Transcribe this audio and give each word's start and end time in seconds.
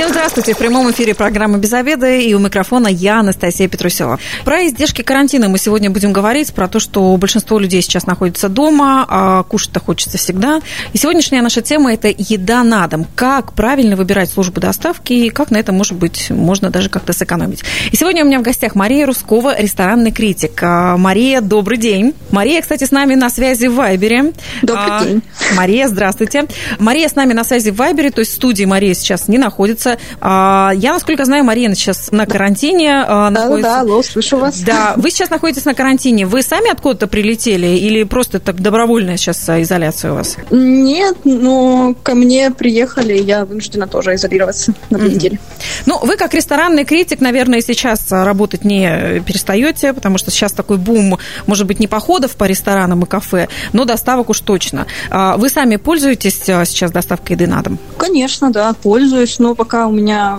Всем 0.00 0.08
здравствуйте. 0.08 0.54
В 0.54 0.56
прямом 0.56 0.90
эфире 0.92 1.14
программы 1.14 1.58
«Без 1.58 1.74
обеда» 1.74 2.10
и 2.10 2.32
у 2.32 2.38
микрофона 2.38 2.88
я, 2.88 3.20
Анастасия 3.20 3.68
Петрусева. 3.68 4.18
Про 4.46 4.66
издержки 4.66 5.02
карантина 5.02 5.50
мы 5.50 5.58
сегодня 5.58 5.90
будем 5.90 6.14
говорить, 6.14 6.54
про 6.54 6.68
то, 6.68 6.80
что 6.80 7.14
большинство 7.18 7.58
людей 7.58 7.82
сейчас 7.82 8.06
находится 8.06 8.48
дома, 8.48 9.04
а 9.06 9.42
кушать-то 9.42 9.78
хочется 9.78 10.16
всегда. 10.16 10.62
И 10.94 10.96
сегодняшняя 10.96 11.42
наша 11.42 11.60
тема– 11.60 11.92
это 11.92 12.08
еда 12.08 12.64
на 12.64 12.86
дом. 12.86 13.06
Как 13.14 13.52
правильно 13.52 13.94
выбирать 13.94 14.30
службу 14.30 14.58
доставки 14.58 15.12
и 15.12 15.28
как 15.28 15.50
на 15.50 15.58
этом, 15.58 15.74
может 15.74 15.98
быть, 15.98 16.30
можно 16.30 16.70
даже 16.70 16.88
как-то 16.88 17.12
сэкономить. 17.12 17.62
И 17.92 17.96
сегодня 17.98 18.24
у 18.24 18.26
меня 18.26 18.38
в 18.38 18.42
гостях 18.42 18.74
Мария 18.74 19.04
Рускова, 19.04 19.60
ресторанный 19.60 20.12
критик. 20.12 20.62
А, 20.62 20.96
Мария, 20.96 21.42
добрый 21.42 21.76
день. 21.76 22.14
Мария, 22.30 22.62
кстати, 22.62 22.84
с 22.84 22.90
нами 22.90 23.16
на 23.16 23.28
связи 23.28 23.66
в 23.66 23.74
Вайбере. 23.74 24.32
Добрый 24.62 24.86
а, 24.88 25.04
день. 25.04 25.22
Мария, 25.54 25.88
здравствуйте. 25.88 26.46
Мария 26.78 27.06
с 27.10 27.16
нами 27.16 27.34
на 27.34 27.44
связи 27.44 27.68
в 27.68 27.76
Вайбере, 27.76 28.10
то 28.10 28.20
есть 28.20 28.32
в 28.32 28.34
студии 28.36 28.64
Мария 28.64 28.94
сейчас 28.94 29.28
не 29.28 29.36
находится 29.36 29.89
находится. 29.90 30.18
А, 30.20 30.72
я, 30.74 30.92
насколько 30.92 31.24
знаю, 31.24 31.44
Марина 31.44 31.74
сейчас 31.74 32.10
на 32.10 32.26
карантине 32.26 33.04
да, 33.06 33.30
находится. 33.30 33.70
Да, 33.70 33.80
алло, 33.80 34.02
слышу 34.02 34.38
вас. 34.38 34.60
Да, 34.60 34.94
вы 34.96 35.10
сейчас 35.10 35.30
находитесь 35.30 35.64
на 35.64 35.74
карантине. 35.74 36.26
Вы 36.26 36.42
сами 36.42 36.70
откуда-то 36.70 37.06
прилетели 37.06 37.66
или 37.66 38.02
просто 38.04 38.40
так 38.40 38.60
добровольная 38.60 39.16
сейчас 39.16 39.48
изоляция 39.48 40.12
у 40.12 40.16
вас? 40.16 40.36
Нет, 40.50 41.18
но 41.24 41.94
ко 42.02 42.14
мне 42.14 42.50
приехали, 42.50 43.14
я 43.14 43.44
вынуждена 43.44 43.86
тоже 43.86 44.14
изолироваться 44.14 44.74
на 44.90 44.98
две 44.98 45.08
mm-hmm. 45.08 45.14
недели. 45.14 45.40
Ну, 45.86 45.98
вы 46.02 46.16
как 46.16 46.34
ресторанный 46.34 46.84
критик, 46.84 47.20
наверное, 47.20 47.60
сейчас 47.60 48.10
работать 48.10 48.64
не 48.64 49.20
перестаете, 49.26 49.92
потому 49.92 50.18
что 50.18 50.30
сейчас 50.30 50.52
такой 50.52 50.76
бум, 50.76 51.18
может 51.46 51.66
быть, 51.66 51.80
не 51.80 51.86
походов 51.86 52.36
по 52.36 52.44
ресторанам 52.44 53.02
и 53.02 53.06
кафе, 53.06 53.48
но 53.72 53.84
доставок 53.84 54.30
уж 54.30 54.40
точно. 54.40 54.86
А, 55.10 55.36
вы 55.36 55.48
сами 55.48 55.76
пользуетесь 55.76 56.48
а, 56.48 56.64
сейчас 56.64 56.90
доставкой 56.90 57.36
еды 57.36 57.46
на 57.46 57.62
дом? 57.62 57.78
Конечно, 57.96 58.50
да, 58.50 58.72
пользуюсь, 58.72 59.38
но 59.38 59.54
пока 59.54 59.69
у 59.74 59.92
меня 59.92 60.38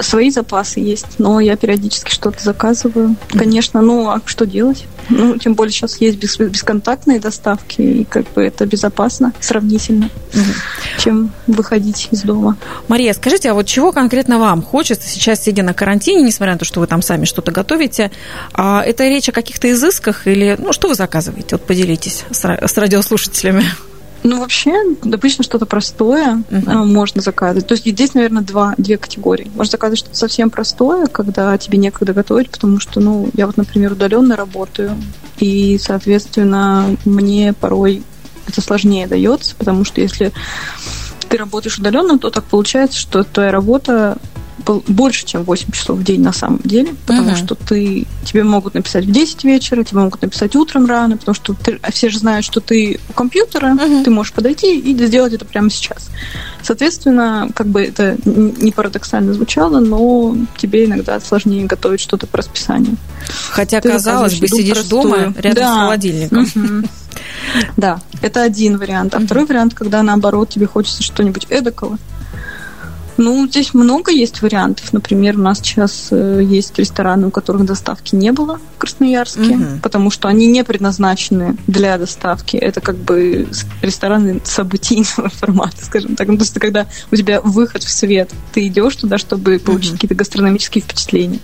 свои 0.00 0.30
запасы 0.30 0.80
есть, 0.80 1.18
но 1.18 1.40
я 1.40 1.56
периодически 1.56 2.10
что-то 2.10 2.42
заказываю. 2.42 3.16
Конечно, 3.30 3.80
ну 3.80 4.08
а 4.08 4.20
что 4.24 4.46
делать? 4.46 4.86
Ну, 5.08 5.36
тем 5.36 5.54
более 5.54 5.72
сейчас 5.72 6.00
есть 6.00 6.18
бес, 6.18 6.38
бесконтактные 6.38 7.18
доставки, 7.18 7.80
и 7.80 8.04
как 8.04 8.30
бы 8.32 8.42
это 8.42 8.66
безопасно 8.66 9.32
сравнительно, 9.40 10.08
угу. 10.32 10.42
чем 10.98 11.32
выходить 11.46 12.08
из 12.10 12.22
дома. 12.22 12.56
Мария, 12.88 13.12
скажите, 13.12 13.50
а 13.50 13.54
вот 13.54 13.66
чего 13.66 13.92
конкретно 13.92 14.38
вам 14.38 14.62
хочется 14.62 15.08
сейчас, 15.08 15.42
сидя 15.42 15.62
на 15.62 15.74
карантине, 15.74 16.22
несмотря 16.22 16.54
на 16.54 16.58
то, 16.58 16.64
что 16.64 16.80
вы 16.80 16.86
там 16.86 17.02
сами 17.02 17.24
что-то 17.24 17.52
готовите, 17.52 18.10
а 18.54 18.82
это 18.82 19.04
речь 19.08 19.28
о 19.28 19.32
каких-то 19.32 19.70
изысках 19.70 20.26
или, 20.26 20.56
ну, 20.58 20.72
что 20.72 20.88
вы 20.88 20.94
заказываете? 20.94 21.56
Вот 21.56 21.62
поделитесь 21.66 22.24
с, 22.30 22.44
с 22.44 22.78
радиослушателями. 22.78 23.64
Ну, 24.22 24.40
вообще, 24.40 24.72
обычно 25.02 25.42
что-то 25.42 25.66
простое 25.66 26.42
uh-huh. 26.48 26.84
можно 26.84 27.20
заказывать. 27.20 27.66
То 27.66 27.74
есть 27.74 27.84
здесь, 27.86 28.14
наверное, 28.14 28.42
два, 28.42 28.74
две 28.78 28.96
категории. 28.96 29.50
Можно 29.54 29.72
заказывать 29.72 29.98
что-то 30.00 30.16
совсем 30.16 30.50
простое, 30.50 31.06
когда 31.06 31.56
тебе 31.58 31.78
некогда 31.78 32.12
готовить, 32.12 32.50
потому 32.50 32.78
что, 32.78 33.00
ну, 33.00 33.28
я 33.34 33.46
вот, 33.46 33.56
например, 33.56 33.92
удаленно 33.92 34.36
работаю, 34.36 34.96
и, 35.38 35.78
соответственно, 35.78 36.96
мне 37.04 37.52
порой 37.52 38.02
это 38.46 38.60
сложнее 38.60 39.06
дается, 39.06 39.54
потому 39.56 39.84
что 39.84 40.00
если 40.00 40.32
ты 41.28 41.36
работаешь 41.36 41.78
удаленно, 41.78 42.18
то 42.18 42.30
так 42.30 42.44
получается, 42.44 42.98
что 42.98 43.24
твоя 43.24 43.50
работа 43.50 44.18
больше, 44.58 45.26
чем 45.26 45.44
8 45.44 45.70
часов 45.72 45.98
в 45.98 46.04
день 46.04 46.20
на 46.20 46.32
самом 46.32 46.60
деле, 46.64 46.94
потому 47.06 47.30
uh-huh. 47.30 47.36
что 47.36 47.54
ты, 47.54 48.06
тебе 48.24 48.44
могут 48.44 48.74
написать 48.74 49.04
в 49.04 49.10
10 49.10 49.44
вечера, 49.44 49.82
тебе 49.82 50.00
могут 50.00 50.22
написать 50.22 50.54
утром 50.54 50.86
рано, 50.86 51.16
потому 51.16 51.34
что 51.34 51.54
ты, 51.54 51.80
все 51.90 52.10
же 52.10 52.18
знают, 52.18 52.44
что 52.44 52.60
ты 52.60 53.00
у 53.08 53.12
компьютера, 53.12 53.74
uh-huh. 53.74 54.04
ты 54.04 54.10
можешь 54.10 54.32
подойти 54.32 54.78
и 54.78 55.06
сделать 55.06 55.32
это 55.32 55.44
прямо 55.44 55.70
сейчас. 55.70 56.10
Соответственно, 56.62 57.48
как 57.54 57.66
бы 57.66 57.82
это 57.82 58.16
не 58.24 58.70
парадоксально 58.70 59.34
звучало, 59.34 59.80
но 59.80 60.36
тебе 60.56 60.84
иногда 60.84 61.18
сложнее 61.20 61.66
готовить 61.66 62.00
что-то 62.00 62.26
по 62.26 62.38
расписанию. 62.38 62.96
Хотя, 63.50 63.80
ты 63.80 63.90
казалось 63.90 64.38
бы, 64.38 64.48
сидишь 64.48 64.74
простую. 64.74 65.02
дома 65.02 65.34
рядом 65.38 65.64
да. 65.64 65.74
с 65.74 65.78
холодильником. 65.78 66.44
Uh-huh. 66.44 66.88
Да, 67.76 68.00
это 68.20 68.42
один 68.42 68.78
вариант. 68.78 69.14
А 69.14 69.18
uh-huh. 69.18 69.26
второй 69.26 69.46
вариант, 69.46 69.74
когда 69.74 70.02
наоборот 70.02 70.50
тебе 70.50 70.66
хочется 70.66 71.02
что-нибудь 71.02 71.46
эдакого, 71.50 71.98
ну, 73.16 73.46
здесь 73.46 73.74
много 73.74 74.10
есть 74.10 74.42
вариантов. 74.42 74.92
Например, 74.92 75.38
у 75.38 75.42
нас 75.42 75.58
сейчас 75.58 76.08
э, 76.10 76.40
есть 76.42 76.78
рестораны, 76.78 77.28
у 77.28 77.30
которых 77.30 77.64
доставки 77.64 78.14
не 78.14 78.32
было 78.32 78.58
в 78.76 78.78
Красноярске, 78.78 79.56
угу. 79.56 79.64
потому 79.82 80.10
что 80.10 80.28
они 80.28 80.46
не 80.46 80.64
предназначены 80.64 81.56
для 81.66 81.98
доставки. 81.98 82.56
Это 82.56 82.80
как 82.80 82.96
бы 82.96 83.48
рестораны 83.82 84.40
событийного 84.44 85.28
формата, 85.34 85.84
скажем 85.84 86.16
так. 86.16 86.28
Ну, 86.28 86.36
то 86.36 86.42
есть, 86.42 86.58
когда 86.58 86.86
у 87.10 87.16
тебя 87.16 87.40
выход 87.40 87.82
в 87.82 87.90
свет, 87.90 88.30
ты 88.52 88.66
идешь 88.66 88.96
туда, 88.96 89.18
чтобы 89.18 89.58
получить 89.58 89.90
угу. 89.90 89.96
какие-то 89.96 90.14
гастрономические 90.14 90.82
впечатления. 90.82 91.40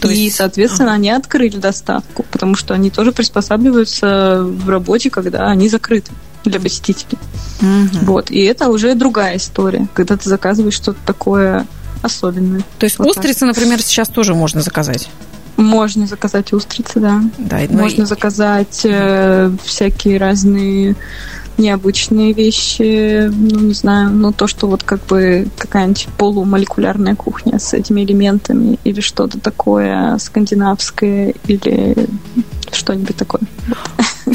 То 0.00 0.08
и, 0.08 0.16
есть... 0.16 0.36
соответственно, 0.36 0.94
они 0.94 1.10
открыли 1.10 1.58
доставку, 1.58 2.24
потому 2.30 2.56
что 2.56 2.74
они 2.74 2.90
тоже 2.90 3.12
приспосабливаются 3.12 4.42
в 4.42 4.68
работе, 4.68 5.10
когда 5.10 5.48
они 5.48 5.68
закрыты 5.68 6.10
для 6.44 6.60
посетителей. 6.60 7.18
Угу. 7.60 8.04
Вот. 8.04 8.30
И 8.30 8.42
это 8.44 8.68
уже 8.68 8.94
другая 8.94 9.36
история, 9.36 9.88
когда 9.94 10.16
ты 10.16 10.28
заказываешь 10.28 10.74
что-то 10.74 10.98
такое 11.04 11.66
особенное. 12.02 12.62
То 12.78 12.84
есть 12.84 12.98
вот 12.98 13.08
устрицы, 13.08 13.40
так. 13.40 13.48
например, 13.48 13.82
сейчас 13.82 14.08
тоже 14.08 14.34
можно 14.34 14.62
заказать? 14.62 15.10
Можно 15.56 16.06
заказать 16.06 16.52
устрицы, 16.52 17.00
да. 17.00 17.20
да 17.36 17.58
ну 17.68 17.80
можно 17.80 18.02
и... 18.02 18.06
заказать 18.06 18.80
э, 18.84 19.52
всякие 19.64 20.18
разные 20.18 20.96
необычные 21.60 22.32
вещи, 22.32 23.28
ну, 23.28 23.60
не 23.60 23.74
знаю, 23.74 24.10
ну, 24.10 24.32
то, 24.32 24.46
что 24.46 24.66
вот 24.66 24.82
как 24.82 25.04
бы 25.06 25.46
какая-нибудь 25.58 26.08
полумолекулярная 26.16 27.14
кухня 27.14 27.58
с 27.58 27.74
этими 27.74 28.02
элементами 28.02 28.78
или 28.84 29.00
что-то 29.00 29.38
такое 29.38 30.16
скандинавское 30.18 31.34
или 31.46 32.08
что-нибудь 32.74 33.16
такое. 33.16 33.40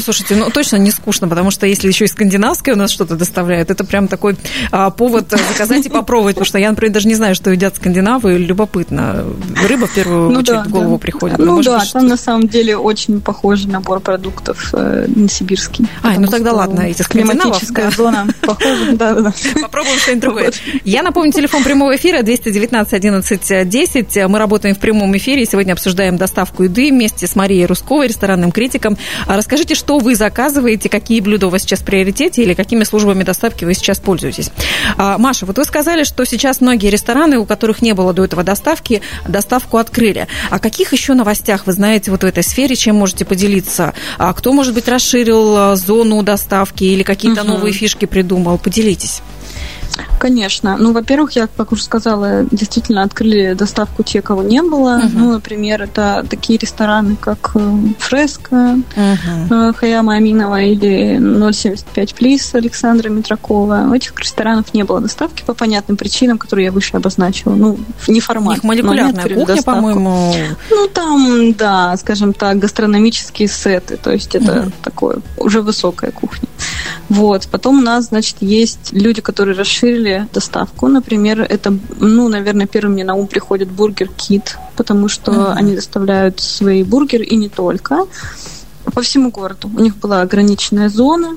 Слушайте, 0.00 0.34
ну 0.34 0.50
точно 0.50 0.76
не 0.76 0.90
скучно, 0.90 1.28
потому 1.28 1.50
что 1.50 1.66
если 1.66 1.88
еще 1.88 2.04
и 2.04 2.08
скандинавское 2.08 2.74
у 2.74 2.78
нас 2.78 2.90
что-то 2.90 3.16
доставляют, 3.16 3.70
это 3.70 3.84
прям 3.84 4.08
такой 4.08 4.36
а, 4.70 4.90
повод 4.90 5.30
заказать 5.30 5.86
и 5.86 5.88
попробовать, 5.88 6.34
потому 6.34 6.46
что 6.46 6.58
я, 6.58 6.70
например, 6.70 6.92
даже 6.92 7.08
не 7.08 7.14
знаю, 7.14 7.34
что 7.34 7.50
едят 7.50 7.76
скандинавы, 7.76 8.38
любопытно. 8.38 9.24
Рыба 9.68 9.86
в 9.86 9.94
первую 9.94 10.30
ну, 10.30 10.40
очередь 10.40 10.46
да, 10.46 10.64
в 10.64 10.68
голову 10.68 10.92
да. 10.92 10.98
приходит. 10.98 11.38
Ну 11.38 11.62
да, 11.62 11.80
быть, 11.80 11.92
там 11.92 12.06
на 12.06 12.16
самом 12.16 12.48
деле 12.48 12.76
очень 12.76 13.20
похожий 13.20 13.70
набор 13.70 14.00
продуктов 14.00 14.70
э, 14.74 15.06
на 15.08 15.28
сибирский. 15.28 15.86
А, 16.02 16.12
ну 16.18 16.26
тогда 16.26 16.52
ладно, 16.52 16.82
эти 16.82 17.02
скандинавов. 17.02 17.62
Да. 17.70 17.90
зона 17.90 18.26
похожа, 18.42 18.92
да, 18.92 19.14
да. 19.14 19.32
Попробуем 19.62 19.98
что-нибудь 19.98 20.22
другое. 20.22 20.52
Я 20.84 21.02
напомню, 21.02 21.32
телефон 21.32 21.64
прямого 21.64 21.96
эфира 21.96 22.22
219 22.22 22.92
11 22.92 23.68
10. 23.68 24.16
Мы 24.28 24.38
работаем 24.38 24.74
в 24.74 24.78
прямом 24.78 25.16
эфире, 25.16 25.46
сегодня 25.46 25.72
обсуждаем 25.72 26.16
доставку 26.16 26.64
еды 26.64 26.90
вместе 26.90 27.26
с 27.26 27.34
Марией 27.34 27.66
Русковой, 27.66 28.06
ресторанным 28.26 28.52
критиком. 28.52 28.98
А 29.26 29.36
расскажите, 29.36 29.74
что 29.74 29.98
вы 29.98 30.14
заказываете, 30.14 30.88
какие 30.88 31.20
блюда 31.20 31.46
у 31.46 31.50
вас 31.50 31.62
сейчас 31.62 31.80
в 31.80 31.84
приоритете 31.84 32.42
или 32.42 32.54
какими 32.54 32.84
службами 32.84 33.22
доставки 33.22 33.64
вы 33.64 33.74
сейчас 33.74 34.00
пользуетесь. 34.00 34.50
А, 34.96 35.18
Маша, 35.18 35.46
вот 35.46 35.58
вы 35.58 35.64
сказали, 35.64 36.04
что 36.04 36.24
сейчас 36.24 36.60
многие 36.60 36.90
рестораны, 36.90 37.38
у 37.38 37.44
которых 37.44 37.82
не 37.82 37.94
было 37.94 38.12
до 38.12 38.24
этого 38.24 38.42
доставки, 38.42 39.00
доставку 39.28 39.78
открыли. 39.78 40.26
О 40.50 40.58
каких 40.58 40.92
еще 40.92 41.14
новостях 41.14 41.66
вы 41.66 41.72
знаете 41.72 42.10
вот 42.10 42.22
в 42.22 42.26
этой 42.26 42.42
сфере, 42.42 42.74
чем 42.74 42.96
можете 42.96 43.24
поделиться? 43.24 43.94
А 44.18 44.32
кто, 44.32 44.52
может 44.52 44.74
быть, 44.74 44.88
расширил 44.88 45.76
зону 45.76 46.22
доставки 46.22 46.84
или 46.84 47.02
какие-то 47.02 47.42
угу. 47.42 47.52
новые 47.52 47.72
фишки 47.72 48.06
придумал? 48.06 48.58
Поделитесь. 48.58 49.22
Конечно. 50.18 50.76
Ну, 50.78 50.92
во-первых, 50.92 51.32
я, 51.32 51.46
как 51.46 51.72
уже 51.72 51.82
сказала, 51.82 52.44
действительно 52.50 53.02
открыли 53.02 53.54
доставку 53.54 54.02
те, 54.02 54.22
кого 54.22 54.42
не 54.42 54.62
было. 54.62 55.00
Uh-huh. 55.02 55.10
Ну, 55.12 55.32
например, 55.32 55.82
это 55.82 56.24
такие 56.28 56.58
рестораны, 56.58 57.16
как 57.16 57.52
э, 57.54 57.76
Фреско, 57.98 58.78
uh-huh. 58.96 59.74
Хайяма 59.74 60.14
Аминова 60.14 60.60
или 60.60 61.18
075 61.52 62.14
Please 62.14 62.54
Александра 62.54 63.08
Митракова. 63.08 63.86
У 63.90 63.94
этих 63.94 64.18
ресторанов 64.18 64.74
не 64.74 64.84
было 64.84 65.00
доставки 65.00 65.42
по 65.44 65.54
понятным 65.54 65.96
причинам, 65.96 66.38
которые 66.38 66.66
я 66.66 66.72
выше 66.72 66.96
обозначила. 66.96 67.54
Ну, 67.54 67.78
не 68.08 68.20
формат. 68.20 68.48
У 68.48 68.52
них 68.52 68.64
молекулярная 68.64 69.24
кухня, 69.24 69.46
доставку. 69.46 69.70
по-моему. 69.70 70.34
Ну, 70.70 70.88
там, 70.88 71.52
да, 71.54 71.96
скажем 71.96 72.32
так, 72.32 72.58
гастрономические 72.58 73.48
сеты. 73.48 73.96
То 73.96 74.12
есть 74.12 74.34
это 74.34 74.52
uh-huh. 74.52 74.72
такое 74.82 75.18
уже 75.36 75.62
высокая 75.62 76.10
кухня. 76.10 76.48
Вот. 77.08 77.46
Потом 77.50 77.78
у 77.78 77.82
нас, 77.82 78.06
значит, 78.06 78.36
есть 78.40 78.92
люди, 78.92 79.20
которые 79.20 79.56
расширили 79.56 80.26
доставку. 80.32 80.88
Например, 80.88 81.40
это, 81.42 81.76
ну, 81.98 82.28
наверное, 82.28 82.66
первым 82.66 82.94
мне 82.94 83.04
на 83.04 83.14
ум 83.14 83.26
приходит 83.26 83.70
Бургер 83.70 84.08
Кит, 84.08 84.58
потому 84.76 85.08
что 85.08 85.32
mm-hmm. 85.32 85.52
они 85.52 85.74
доставляют 85.76 86.40
свои 86.40 86.82
бургеры 86.82 87.24
и 87.24 87.36
не 87.36 87.48
только 87.48 88.06
по 88.92 89.02
всему 89.02 89.30
городу. 89.30 89.70
У 89.74 89.80
них 89.80 89.96
была 89.96 90.22
ограниченная 90.22 90.88
зона, 90.88 91.36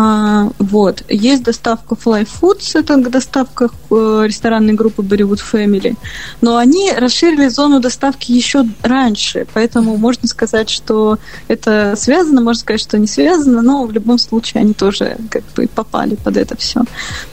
А, 0.00 0.50
вот. 0.60 1.02
Есть 1.08 1.42
доставка 1.42 1.96
Fly 1.96 2.28
Foods, 2.40 2.78
это 2.78 2.96
доставка 2.98 3.68
э, 3.90 4.22
ресторанной 4.28 4.74
группы 4.74 5.02
Bollywood 5.02 5.40
Family, 5.52 5.96
но 6.40 6.56
они 6.56 6.92
расширили 6.92 7.48
зону 7.48 7.80
доставки 7.80 8.30
еще 8.30 8.64
раньше, 8.82 9.44
поэтому 9.52 9.96
можно 9.96 10.28
сказать, 10.28 10.70
что 10.70 11.18
это 11.48 11.94
связано, 11.96 12.40
можно 12.40 12.60
сказать, 12.60 12.80
что 12.80 12.96
не 12.96 13.08
связано, 13.08 13.60
но 13.60 13.86
в 13.86 13.90
любом 13.90 14.18
случае 14.18 14.60
они 14.60 14.72
тоже 14.72 15.16
как 15.30 15.42
бы 15.56 15.66
попали 15.66 16.14
под 16.14 16.36
это 16.36 16.56
все. 16.56 16.82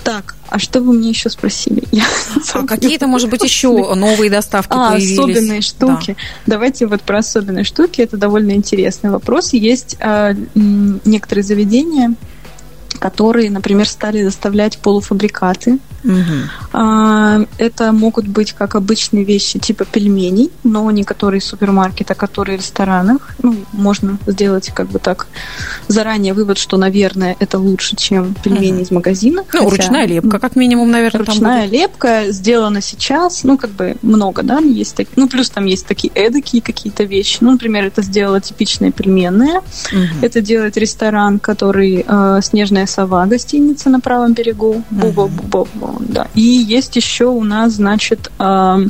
Так, 0.04 0.34
а 0.50 0.58
что 0.58 0.82
вы 0.82 0.94
мне 0.94 1.10
еще 1.10 1.30
спросили? 1.30 1.84
Я 1.92 2.06
а 2.54 2.66
какие-то, 2.66 3.06
может 3.06 3.30
быть, 3.30 3.44
еще 3.44 3.94
новые 3.94 4.32
доставки 4.32 4.74
а, 4.74 4.94
появились? 4.94 5.20
особенные 5.20 5.62
штуки. 5.62 6.18
Да. 6.48 6.54
Давайте 6.54 6.88
вот 6.88 7.02
про 7.02 7.20
особенные 7.20 7.64
штуки. 7.64 8.02
Это 8.02 8.18
довольно 8.18 8.54
интересный 8.54 9.12
вопрос. 9.12 9.54
Есть 9.54 9.98
э, 10.00 10.34
некоторые 10.56 11.44
заведения, 11.44 12.16
которые, 13.00 13.50
например, 13.50 13.88
стали 13.88 14.24
доставлять 14.24 14.78
полуфабрикаты. 14.78 15.80
Угу. 16.04 16.65
Это 17.58 17.92
могут 17.92 18.28
быть 18.28 18.54
как 18.54 18.76
обычные 18.76 19.24
вещи 19.24 19.60
типа 19.60 19.86
пельменей, 19.86 20.52
но 20.64 20.90
не 20.92 21.04
которые 21.04 21.40
в 21.40 21.44
супермаркете, 21.44 22.14
а 22.14 22.16
которые 22.16 22.58
в 22.58 22.62
ресторанах. 22.62 23.36
Ну, 23.42 23.56
можно 23.72 24.18
сделать 24.28 24.72
как 24.74 24.88
бы 24.88 25.00
так 25.00 25.28
заранее 25.88 26.34
вывод, 26.34 26.58
что, 26.58 26.78
наверное, 26.78 27.36
это 27.40 27.60
лучше, 27.60 27.96
чем 27.96 28.36
пельмени 28.44 28.78
угу. 28.78 28.84
из 28.84 28.92
магазина. 28.92 29.44
Ну, 29.54 29.70
хотя... 29.70 29.70
ручная 29.70 30.06
лепка, 30.06 30.40
как 30.40 30.56
минимум, 30.56 30.92
наверное, 30.92 31.26
Ручная 31.26 31.62
там 31.62 31.70
будет. 31.70 31.80
лепка 31.80 32.24
сделана 32.30 32.82
сейчас, 32.82 33.44
ну, 33.44 33.58
как 33.58 33.72
бы 33.72 33.96
много, 34.02 34.44
да, 34.44 34.60
есть 34.60 34.96
такие, 34.96 35.14
ну, 35.16 35.28
плюс 35.28 35.50
там 35.50 35.66
есть 35.66 35.86
такие 35.86 36.12
эдакие 36.14 36.62
какие-то 36.62 37.04
вещи. 37.04 37.38
Ну, 37.42 37.52
например, 37.52 37.86
это 37.86 38.02
сделала 38.02 38.42
типичные 38.42 38.92
пельменные. 38.92 39.60
Угу. 39.60 40.24
Это 40.24 40.42
делает 40.42 40.78
ресторан, 40.78 41.40
который 41.40 42.04
э, 42.06 42.40
«Снежная 42.44 42.86
сова», 42.86 43.26
гостиница 43.26 43.90
на 43.90 44.00
правом 44.00 44.34
берегу. 44.34 44.84
Буба-буба-буба 44.90 45.96
да. 46.00 46.28
И 46.34 46.42
есть 46.66 46.96
еще 46.96 47.26
у 47.26 47.44
нас, 47.44 47.74
значит, 47.74 48.32
э, 48.40 48.88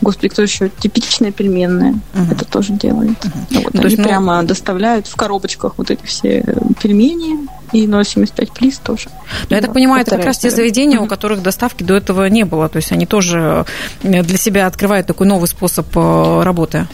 Господи, 0.00 0.28
кто 0.28 0.42
еще? 0.42 0.70
Типичные 0.70 1.30
пельменные. 1.30 1.92
Угу. 2.14 2.32
Это 2.32 2.44
тоже 2.46 2.72
делает. 2.72 3.22
Угу. 3.22 3.62
Вот, 3.62 3.74
ну, 3.74 3.80
они 3.80 3.90
есть, 3.90 3.98
ну... 3.98 4.04
прямо 4.04 4.42
доставляют 4.42 5.06
в 5.06 5.14
коробочках 5.14 5.74
вот 5.76 5.90
эти 5.90 6.04
все 6.06 6.44
пельмени. 6.82 7.48
И 7.72 7.86
0,75 7.86 8.52
плиз 8.52 8.78
тоже. 8.78 9.10
Но 9.48 9.54
я 9.54 9.62
так 9.62 9.72
понимаю, 9.72 10.02
это 10.02 10.16
как 10.16 10.24
раз 10.24 10.38
те 10.38 10.50
заведения, 10.50 10.98
у 10.98 11.06
которых 11.06 11.40
доставки 11.40 11.84
до 11.84 11.94
этого 11.94 12.24
не 12.26 12.44
было. 12.44 12.68
То 12.68 12.78
есть 12.78 12.90
они 12.90 13.06
тоже 13.06 13.64
для 14.02 14.36
себя 14.38 14.66
открывают 14.66 15.06
такой 15.06 15.28
новый 15.28 15.46
способ 15.46 15.86
э, 15.96 16.42
работы. 16.42 16.88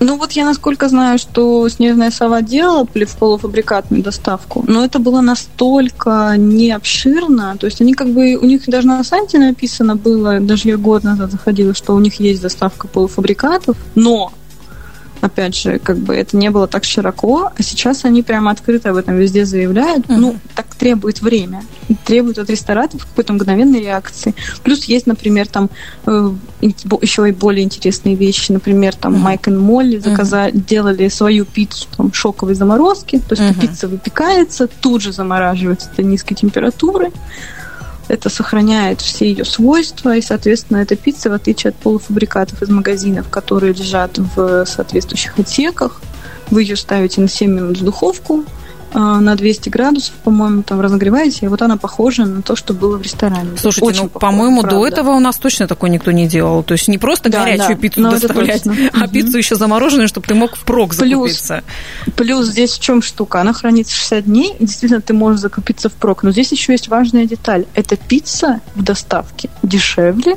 Ну 0.00 0.16
вот 0.16 0.32
я 0.32 0.44
насколько 0.44 0.88
знаю, 0.88 1.18
что 1.18 1.68
Снежная 1.68 2.10
сова 2.10 2.40
делала 2.40 2.86
полуфабрикатную 3.18 4.02
доставку, 4.02 4.64
но 4.66 4.84
это 4.84 4.98
было 4.98 5.20
настолько 5.20 6.34
не 6.36 6.70
обширно, 6.70 7.56
то 7.58 7.66
есть 7.66 7.80
они 7.80 7.94
как 7.94 8.08
бы, 8.08 8.36
у 8.36 8.44
них 8.46 8.62
даже 8.66 8.86
на 8.86 9.02
сайте 9.02 9.38
написано 9.38 9.96
было, 9.96 10.40
даже 10.40 10.68
я 10.68 10.76
год 10.76 11.02
назад 11.04 11.32
заходила, 11.32 11.74
что 11.74 11.94
у 11.94 12.00
них 12.00 12.20
есть 12.20 12.42
доставка 12.42 12.86
полуфабрикатов, 12.86 13.76
но 13.94 14.32
опять 15.20 15.54
же, 15.54 15.78
как 15.78 15.98
бы 15.98 16.14
это 16.14 16.36
не 16.36 16.50
было 16.50 16.66
так 16.66 16.84
широко, 16.84 17.50
а 17.56 17.62
сейчас 17.62 18.04
они 18.04 18.22
прямо 18.22 18.50
открыто 18.50 18.90
об 18.90 18.96
этом 18.96 19.16
везде 19.16 19.44
заявляют. 19.44 20.06
Uh-huh. 20.06 20.16
Ну, 20.16 20.36
так 20.54 20.66
требует 20.74 21.20
время. 21.20 21.62
Требует 22.04 22.38
от 22.38 22.50
рестораторов 22.50 23.06
какой-то 23.06 23.32
мгновенной 23.32 23.80
реакции. 23.80 24.34
Плюс 24.62 24.84
есть, 24.84 25.06
например, 25.06 25.46
там 25.46 25.70
э, 26.06 26.30
еще 26.60 27.28
и 27.28 27.32
более 27.32 27.64
интересные 27.64 28.14
вещи. 28.14 28.52
Например, 28.52 28.94
там. 28.94 29.18
Майк 29.18 29.48
и 29.48 29.50
Молли 29.50 29.98
заказали, 29.98 30.52
uh-huh. 30.52 30.66
делали 30.66 31.08
свою 31.08 31.44
пиццу 31.44 31.88
там, 31.96 32.12
шоковой 32.12 32.54
заморозки. 32.54 33.20
То 33.20 33.34
есть 33.34 33.42
uh-huh. 33.42 33.60
пицца 33.60 33.88
выпекается, 33.88 34.68
тут 34.68 35.02
же 35.02 35.12
замораживается 35.12 35.90
до 35.96 36.02
низкой 36.02 36.34
температуры 36.34 37.10
это 38.08 38.28
сохраняет 38.30 39.00
все 39.00 39.30
ее 39.30 39.44
свойства, 39.44 40.16
и, 40.16 40.22
соответственно, 40.22 40.78
эта 40.78 40.96
пицца, 40.96 41.30
в 41.30 41.34
отличие 41.34 41.70
от 41.70 41.76
полуфабрикатов 41.76 42.62
из 42.62 42.68
магазинов, 42.68 43.28
которые 43.28 43.72
лежат 43.72 44.18
в 44.18 44.64
соответствующих 44.64 45.38
отсеках, 45.38 46.00
вы 46.50 46.62
ее 46.62 46.76
ставите 46.76 47.20
на 47.20 47.28
7 47.28 47.50
минут 47.50 47.78
в 47.78 47.84
духовку, 47.84 48.44
на 48.94 49.34
200 49.34 49.68
градусов, 49.68 50.14
по-моему, 50.24 50.62
там 50.62 50.80
разогреваете, 50.80 51.46
и 51.46 51.48
вот 51.48 51.62
она 51.62 51.76
похожа 51.76 52.24
на 52.24 52.42
то, 52.42 52.56
что 52.56 52.74
было 52.74 52.96
в 52.96 53.02
ресторане. 53.02 53.56
Слушайте, 53.56 53.86
Очень 53.86 54.02
ну, 54.04 54.08
по-моему, 54.08 54.62
до 54.62 54.86
этого 54.86 55.10
у 55.10 55.20
нас 55.20 55.36
точно 55.36 55.66
такое 55.66 55.90
никто 55.90 56.10
не 56.10 56.26
делал. 56.26 56.62
То 56.62 56.72
есть 56.72 56.88
не 56.88 56.98
просто 56.98 57.28
да, 57.28 57.44
горячую 57.44 57.76
да, 57.76 57.82
пиццу 57.82 58.02
доставлять, 58.02 58.66
а 58.66 59.04
угу. 59.04 59.12
пиццу 59.12 59.38
еще 59.38 59.56
замороженную, 59.56 60.08
чтобы 60.08 60.26
ты 60.26 60.34
мог 60.34 60.56
впрок 60.56 60.94
закупиться. 60.94 61.62
Плюс, 62.04 62.14
плюс 62.16 62.46
здесь 62.48 62.72
в 62.72 62.80
чем 62.80 63.02
штука? 63.02 63.40
Она 63.40 63.52
хранится 63.52 63.94
60 63.94 64.24
дней, 64.24 64.54
и 64.58 64.66
действительно 64.66 65.00
ты 65.00 65.12
можешь 65.12 65.40
закупиться 65.40 65.88
впрок. 65.88 66.22
Но 66.22 66.30
здесь 66.30 66.52
еще 66.52 66.72
есть 66.72 66.88
важная 66.88 67.26
деталь. 67.26 67.66
Эта 67.74 67.96
пицца 67.96 68.60
в 68.74 68.82
доставке 68.82 69.50
дешевле, 69.62 70.36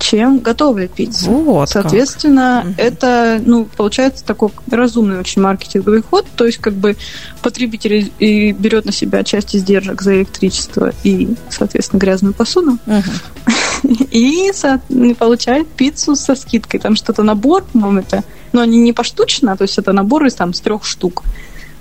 чем 0.00 0.38
готовая 0.38 0.88
пицца. 0.88 1.30
Вот 1.30 1.68
Соответственно, 1.68 2.64
как. 2.64 2.86
это, 2.86 3.40
ну, 3.44 3.66
получается 3.76 4.24
такой 4.24 4.50
разумный 4.70 5.18
очень 5.18 5.42
маркетинговый 5.42 6.02
ход, 6.02 6.26
то 6.36 6.46
есть 6.46 6.58
как 6.58 6.74
бы 6.74 6.96
потребитель 7.42 8.10
и 8.18 8.52
берет 8.52 8.86
на 8.86 8.92
себя 8.92 9.22
часть 9.22 9.54
издержек 9.54 10.02
за 10.02 10.16
электричество 10.18 10.92
и, 11.04 11.34
соответственно, 11.50 12.00
грязную 12.00 12.34
посуду, 12.34 12.78
угу. 12.86 13.94
и 14.10 14.50
получает 15.18 15.68
пиццу 15.68 16.16
со 16.16 16.34
скидкой. 16.34 16.80
Там 16.80 16.96
что-то 16.96 17.22
набор, 17.22 17.64
по-моему, 17.72 18.00
это, 18.00 18.24
но 18.52 18.62
они 18.62 18.78
не 18.78 18.92
поштучно, 18.92 19.56
то 19.56 19.62
есть 19.62 19.78
это 19.78 19.92
набор 19.92 20.26
из 20.26 20.34
там 20.34 20.54
с 20.54 20.60
трех 20.60 20.84
штук. 20.84 21.22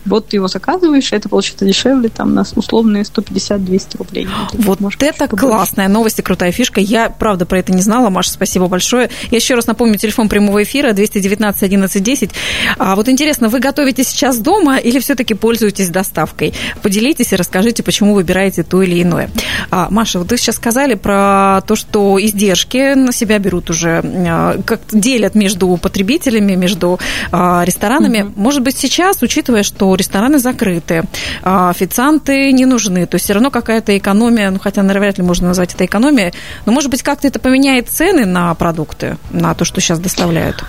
Вот 0.05 0.27
ты 0.27 0.37
его 0.37 0.47
заказываешь, 0.47 1.11
это 1.11 1.29
получится 1.29 1.65
дешевле, 1.65 2.09
там, 2.09 2.33
на 2.33 2.43
условные 2.55 3.03
150-200 3.03 3.97
рублей. 3.97 4.27
Вот 4.53 4.79
может, 4.79 5.01
это 5.03 5.27
классная 5.27 5.85
больше. 5.85 5.93
новость 5.93 6.19
и 6.19 6.21
крутая 6.21 6.51
фишка. 6.51 6.81
Я, 6.81 7.09
правда, 7.09 7.45
про 7.45 7.59
это 7.59 7.71
не 7.71 7.81
знала. 7.81 8.09
Маша, 8.09 8.31
спасибо 8.31 8.67
большое. 8.67 9.09
Я 9.31 9.37
еще 9.37 9.55
раз 9.55 9.67
напомню, 9.67 9.97
телефон 9.97 10.29
прямого 10.29 10.63
эфира 10.63 10.93
219 10.93 11.63
11 11.63 12.03
10. 12.03 12.29
А 12.77 12.95
вот 12.95 13.09
интересно, 13.09 13.49
вы 13.49 13.59
готовите 13.59 14.03
сейчас 14.03 14.37
дома 14.37 14.77
или 14.77 14.99
все-таки 14.99 15.33
пользуетесь 15.33 15.89
доставкой? 15.89 16.53
Поделитесь 16.81 17.33
и 17.33 17.35
расскажите, 17.35 17.83
почему 17.83 18.13
выбираете 18.13 18.63
то 18.63 18.81
или 18.81 19.01
иное. 19.01 19.29
А, 19.71 19.87
Маша, 19.89 20.19
вот 20.19 20.31
вы 20.31 20.37
сейчас 20.37 20.55
сказали 20.55 20.95
про 20.95 21.61
то, 21.67 21.75
что 21.75 22.19
издержки 22.19 22.93
на 22.93 23.11
себя 23.11 23.39
берут 23.39 23.69
уже, 23.69 24.01
а, 24.03 24.61
как 24.65 24.81
делят 24.91 25.35
между 25.35 25.77
потребителями, 25.77 26.55
между 26.55 26.99
а, 27.31 27.63
ресторанами. 27.65 28.21
Угу. 28.21 28.33
Может 28.35 28.63
быть, 28.63 28.77
сейчас, 28.77 29.21
учитывая, 29.21 29.63
что 29.63 29.88
рестораны 29.95 30.39
закрыты, 30.39 31.03
а 31.43 31.69
официанты 31.69 32.51
не 32.51 32.65
нужны, 32.65 33.05
то 33.05 33.15
есть 33.15 33.25
все 33.25 33.33
равно 33.33 33.51
какая-то 33.51 33.97
экономия, 33.97 34.51
ну 34.51 34.59
хотя, 34.59 34.81
наверное, 34.81 35.07
вряд 35.07 35.17
ли 35.17 35.23
можно 35.23 35.47
назвать 35.47 35.73
это 35.73 35.85
экономией, 35.85 36.33
но, 36.65 36.71
может 36.71 36.89
быть, 36.89 37.03
как-то 37.03 37.27
это 37.27 37.39
поменяет 37.39 37.89
цены 37.89 38.25
на 38.25 38.53
продукты, 38.55 39.17
на 39.31 39.53
то, 39.53 39.65
что 39.65 39.81
сейчас 39.81 39.99
доставляют? 39.99 40.63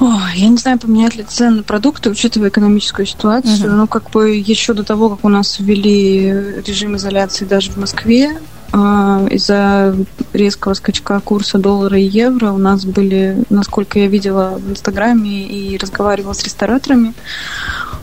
О, 0.00 0.18
я 0.34 0.48
не 0.48 0.56
знаю, 0.56 0.78
поменяют 0.78 1.14
ли 1.14 1.22
цены 1.22 1.58
на 1.58 1.62
продукты, 1.62 2.10
учитывая 2.10 2.48
экономическую 2.48 3.06
ситуацию. 3.06 3.68
Угу. 3.68 3.76
Ну, 3.76 3.86
как 3.86 4.10
бы 4.10 4.34
еще 4.36 4.74
до 4.74 4.82
того, 4.82 5.10
как 5.10 5.24
у 5.24 5.28
нас 5.28 5.60
ввели 5.60 6.30
режим 6.66 6.96
изоляции 6.96 7.44
даже 7.44 7.70
в 7.70 7.76
Москве, 7.76 8.38
из-за 9.30 9.94
резкого 10.32 10.74
скачка 10.74 11.20
курса 11.20 11.58
доллара 11.58 11.98
и 11.98 12.04
евро 12.04 12.50
у 12.50 12.58
нас 12.58 12.84
были, 12.84 13.44
насколько 13.48 14.00
я 14.00 14.08
видела 14.08 14.58
в 14.58 14.70
Инстаграме 14.70 15.46
и 15.46 15.78
разговаривала 15.78 16.32
с 16.32 16.42
рестораторами, 16.42 17.14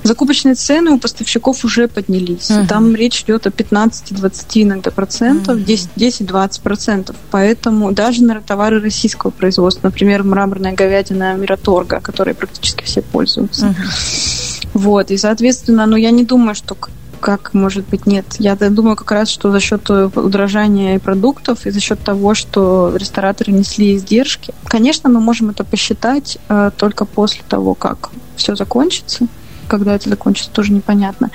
закупочные 0.04 0.56
цены 0.56 0.92
у 0.92 1.00
поставщиков 1.00 1.66
уже 1.66 1.88
поднялись. 1.88 2.50
Uh-huh. 2.50 2.68
Там 2.68 2.96
речь 2.96 3.22
идет 3.24 3.48
о 3.48 3.50
15-20 3.50 4.46
иногда 4.54 4.92
процентов, 4.92 5.58
uh-huh. 5.58 5.90
10-20 5.96 6.62
процентов. 6.62 7.16
Поэтому 7.32 7.92
даже 7.92 8.24
на 8.24 8.42
товары 8.42 8.80
российского 8.80 9.32
производства, 9.32 9.88
например, 9.88 10.24
мраморная 10.24 10.74
говядина 10.74 11.34
Мираторга, 11.34 12.00
которой 12.00 12.34
практически 12.34 12.84
все 12.84 13.02
пользуются. 13.02 13.68
Uh-huh. 13.68 14.70
Вот, 14.74 15.12
и, 15.12 15.18
соответственно, 15.18 15.86
ну, 15.86 15.98
я 15.98 16.12
не 16.12 16.24
думаю, 16.24 16.56
что 16.56 16.78
как, 17.22 17.54
может 17.54 17.88
быть, 17.88 18.06
нет. 18.06 18.26
Я 18.40 18.56
думаю 18.56 18.96
как 18.96 19.12
раз, 19.12 19.30
что 19.30 19.52
за 19.52 19.60
счет 19.60 19.90
удорожания 19.90 21.00
продуктов 21.00 21.66
и 21.66 21.72
за 21.72 21.80
счет 21.80 22.00
того, 22.04 22.34
что 22.34 22.94
рестораторы 22.96 23.54
несли 23.54 23.96
издержки. 23.96 24.54
Конечно, 24.66 25.10
мы 25.10 25.22
можем 25.22 25.50
это 25.52 25.64
посчитать 25.64 26.38
э, 26.50 26.72
только 26.76 27.06
после 27.06 27.44
того, 27.48 27.76
как 27.76 28.10
все 28.36 28.56
закончится 28.56 29.28
когда 29.68 29.96
это 29.96 30.10
закончится, 30.10 30.52
тоже 30.52 30.74
непонятно. 30.74 31.32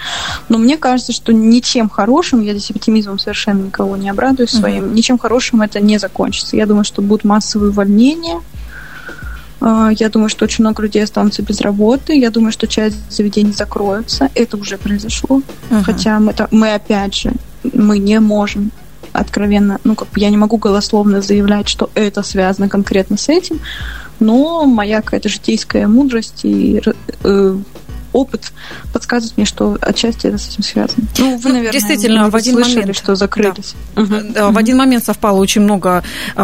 Но 0.51 0.59
мне 0.59 0.77
кажется, 0.77 1.15
что 1.15 1.33
ничем 1.33 1.89
хорошим, 1.89 2.43
я 2.43 2.53
здесь 2.53 2.71
оптимизмом 2.71 3.19
совершенно 3.19 3.63
никого 3.63 3.97
не 3.97 4.11
обрадую 4.11 4.47
своим, 4.47 4.85
uh-huh. 4.85 4.93
ничем 4.93 5.17
хорошим 5.17 5.63
это 5.63 5.81
не 5.81 5.97
закончится. 5.97 6.55
Я 6.55 6.67
думаю, 6.67 6.85
что 6.85 7.01
будут 7.01 7.25
массовые 7.25 7.71
увольнения, 7.71 8.43
я 9.99 10.09
думаю, 10.09 10.29
что 10.29 10.45
очень 10.45 10.65
много 10.65 10.83
людей 10.83 11.03
останутся 11.03 11.43
без 11.43 11.61
работы. 11.61 12.19
Я 12.19 12.31
думаю, 12.31 12.53
что 12.53 12.67
часть 12.67 13.11
заведений 13.11 13.53
закроются. 13.53 14.31
Это 14.35 14.57
уже 14.57 14.79
произошло. 14.79 15.43
Uh-huh. 15.71 15.83
Хотя 15.83 16.21
мы, 16.21 16.35
мы 16.51 16.75
опять 16.75 17.15
же, 17.15 17.33
мы 17.73 17.99
не 17.99 18.21
можем 18.21 18.71
откровенно, 19.13 19.81
ну, 19.85 19.95
как 19.95 20.09
бы 20.09 20.21
я 20.21 20.31
не 20.31 20.37
могу 20.37 20.59
голословно 20.59 21.23
заявлять, 21.23 21.69
что 21.69 21.91
это 21.95 22.23
связано 22.23 22.69
конкретно 22.69 23.17
с 23.17 23.29
этим, 23.29 23.61
но 24.21 24.65
моя 24.67 25.03
какая-то 25.03 25.29
житейская 25.29 25.87
мудрость 25.89 26.45
и 26.45 26.83
э, 27.25 27.57
опыт 28.17 28.53
подсказывает 28.93 29.37
мне, 29.37 29.47
что 29.47 29.77
отчасти 29.81 30.27
это 30.27 30.39
с 30.39 30.49
этим 30.49 30.63
связано. 30.63 31.05
Ну, 31.19 31.37
вы, 31.37 31.41
ну, 31.43 31.49
наверное, 31.55 31.73
действительно, 31.73 32.31
в 32.31 32.37
один 32.37 32.55
слышали, 32.55 32.81
момент 32.81 32.97
что 32.97 33.15
закрылись. 33.15 33.75
Да. 33.95 34.03
Угу. 34.03 34.15
Да, 34.35 34.51
в 34.51 34.59
один 34.59 34.77
момент 34.79 35.05
совпало 35.05 35.39
очень 35.39 35.61
много 35.61 36.03
э, 36.35 36.41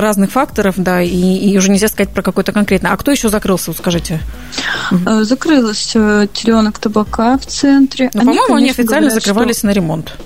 разных 0.00 0.30
факторов, 0.30 0.74
да, 0.78 1.02
и, 1.02 1.10
и 1.10 1.56
уже 1.58 1.70
нельзя 1.70 1.88
сказать 1.88 2.12
про 2.12 2.22
какой-то 2.22 2.52
конкретно. 2.52 2.92
А 2.92 2.96
кто 2.96 3.10
еще 3.10 3.28
закрылся, 3.28 3.70
вот 3.70 3.78
скажите? 3.78 4.20
Угу. 4.90 5.24
Закрылась 5.24 5.92
э, 5.94 6.26
теленок 6.32 6.78
табака 6.78 7.38
в 7.38 7.46
центре. 7.46 8.10
Ну, 8.14 8.20
по-моему, 8.20 8.54
они 8.54 8.70
официально 8.70 9.08
говорят, 9.08 9.22
закрывались 9.22 9.58
что... 9.58 9.66
на 9.66 9.70
ремонт. 9.72 10.16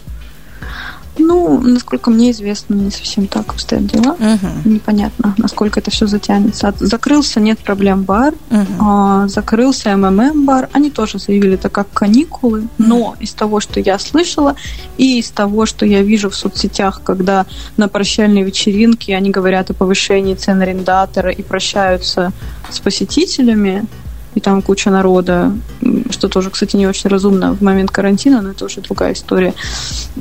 Ну, 1.19 1.61
насколько 1.61 2.11
мне 2.11 2.31
известно, 2.31 2.75
не 2.75 2.91
совсем 2.91 3.27
так 3.27 3.51
обстоят 3.51 3.87
дела. 3.87 4.13
Угу. 4.13 4.71
Непонятно, 4.71 5.35
насколько 5.39 5.81
это 5.81 5.91
все 5.91 6.07
затянется. 6.07 6.75
Закрылся 6.79 7.41
нет 7.41 7.59
проблем 7.59 8.03
бар, 8.03 8.35
угу. 8.51 8.67
а, 8.81 9.29
закрылся 9.29 9.97
МММ 9.97 10.45
бар. 10.45 10.69
Они 10.73 10.91
тоже 10.91 11.19
заявили 11.19 11.55
это 11.55 11.69
как 11.69 11.91
каникулы, 11.93 12.61
угу. 12.61 12.69
но 12.79 13.17
из 13.21 13.33
того, 13.33 13.61
что 13.61 13.81
я 13.81 13.99
слышала, 13.99 14.57
и 14.99 15.19
из 15.19 15.31
того, 15.31 15.67
что 15.67 15.87
я 15.87 16.03
вижу 16.03 16.31
в 16.31 16.37
соцсетях, 16.37 17.01
когда 17.03 17.47
на 17.77 17.89
прощальной 17.89 18.43
вечеринке 18.43 19.17
они 19.17 19.31
говорят 19.31 19.71
о 19.71 19.75
повышении 19.75 20.35
цен 20.35 20.61
арендатора 20.61 21.31
и 21.31 21.43
прощаются 21.43 22.33
с 22.71 22.81
посетителями, 22.81 23.87
и 24.37 24.41
там 24.41 24.61
куча 24.61 24.91
народа, 24.91 25.53
что 26.11 26.29
тоже, 26.29 26.51
кстати, 26.51 26.77
не 26.77 26.87
очень 26.87 27.09
разумно 27.09 27.55
в 27.55 27.63
момент 27.63 27.91
карантина, 27.91 28.43
но 28.43 28.51
это 28.51 28.67
уже 28.67 28.83
другая 28.83 29.15
история 29.15 29.55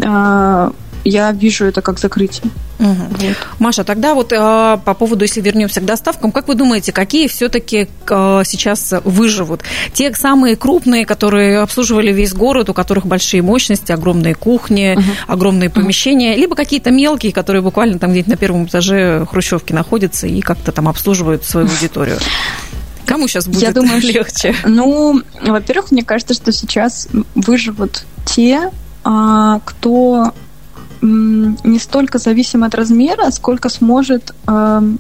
а, 0.02 0.72
я 1.06 1.32
вижу 1.32 1.66
это 1.66 1.82
как 1.82 2.00
закрытие. 2.00 2.52
Угу. 2.80 2.90
Вот. 2.90 3.38
Маша, 3.60 3.84
тогда 3.84 4.16
вот 4.16 4.34
э, 4.34 4.78
по 4.84 4.94
поводу, 4.94 5.24
если 5.24 5.40
вернемся 5.40 5.80
к 5.80 5.86
доставкам, 5.86 6.32
как 6.32 6.48
вы 6.48 6.56
думаете, 6.56 6.92
какие 6.92 7.28
все-таки 7.28 7.88
э, 8.10 8.42
сейчас 8.44 8.94
выживут? 9.04 9.62
Те 9.94 10.14
самые 10.14 10.56
крупные, 10.56 11.06
которые 11.06 11.60
обслуживали 11.60 12.12
весь 12.12 12.34
город, 12.34 12.70
у 12.70 12.74
которых 12.74 13.06
большие 13.06 13.42
мощности, 13.42 13.92
огромные 13.92 14.36
кухни, 14.36 14.96
угу. 14.98 15.06
огромные 15.28 15.70
помещения, 15.70 16.32
угу. 16.32 16.40
либо 16.42 16.56
какие-то 16.56 16.92
мелкие, 16.92 17.32
которые 17.32 17.62
буквально 17.62 18.00
там 18.00 18.12
где-то 18.12 18.32
на 18.32 18.38
первом 18.38 18.66
этаже 18.66 19.26
хрущевки 19.30 19.72
находятся 19.72 20.28
и 20.28 20.42
как-то 20.42 20.72
там 20.72 20.90
обслуживают 20.90 21.46
свою 21.46 21.68
аудиторию? 21.68 22.18
Кому 23.06 23.28
сейчас 23.28 23.48
будет 23.48 23.62
Я 23.62 23.72
думаю, 23.72 24.02
легче? 24.02 24.56
Ну, 24.66 25.22
во-первых, 25.42 25.92
мне 25.92 26.04
кажется, 26.04 26.34
что 26.34 26.52
сейчас 26.52 27.08
выживут 27.36 28.06
те, 28.26 28.72
а, 29.04 29.60
кто 29.64 30.34
не 31.02 31.80
столько 31.80 32.18
зависим 32.18 32.64
от 32.64 32.76
размера, 32.76 33.32
сколько 33.32 33.70
сможет 33.70 34.34
эм, 34.48 35.00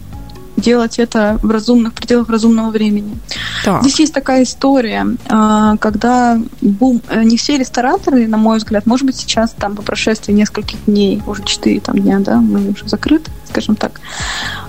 делать 0.58 1.00
это 1.00 1.40
в 1.42 1.52
разумных 1.52 1.94
пределах 1.94 2.30
разумного 2.30 2.72
времени. 2.72 3.18
Так. 3.64 3.82
Здесь 3.82 4.00
есть 4.00 4.14
такая 4.14 4.44
история, 4.44 5.06
э, 5.30 5.78
когда 5.80 6.40
бум, 6.62 7.02
э, 7.10 7.24
не 7.24 7.38
все 7.38 7.58
рестораторы, 7.58 8.28
на 8.28 8.38
мой 8.38 8.58
взгляд, 8.58 8.86
может 8.86 9.06
быть, 9.06 9.16
сейчас 9.16 9.52
там 9.52 9.76
по 9.76 9.82
прошествии 9.82 10.34
нескольких 10.34 10.86
дней, 10.86 11.22
уже 11.28 11.44
4 11.44 11.80
там, 11.82 11.98
дня, 12.00 12.20
да, 12.20 12.38
мы 12.38 12.70
уже 12.72 12.88
закрыты, 12.88 13.32
скажем 13.50 13.76
так, 13.76 14.00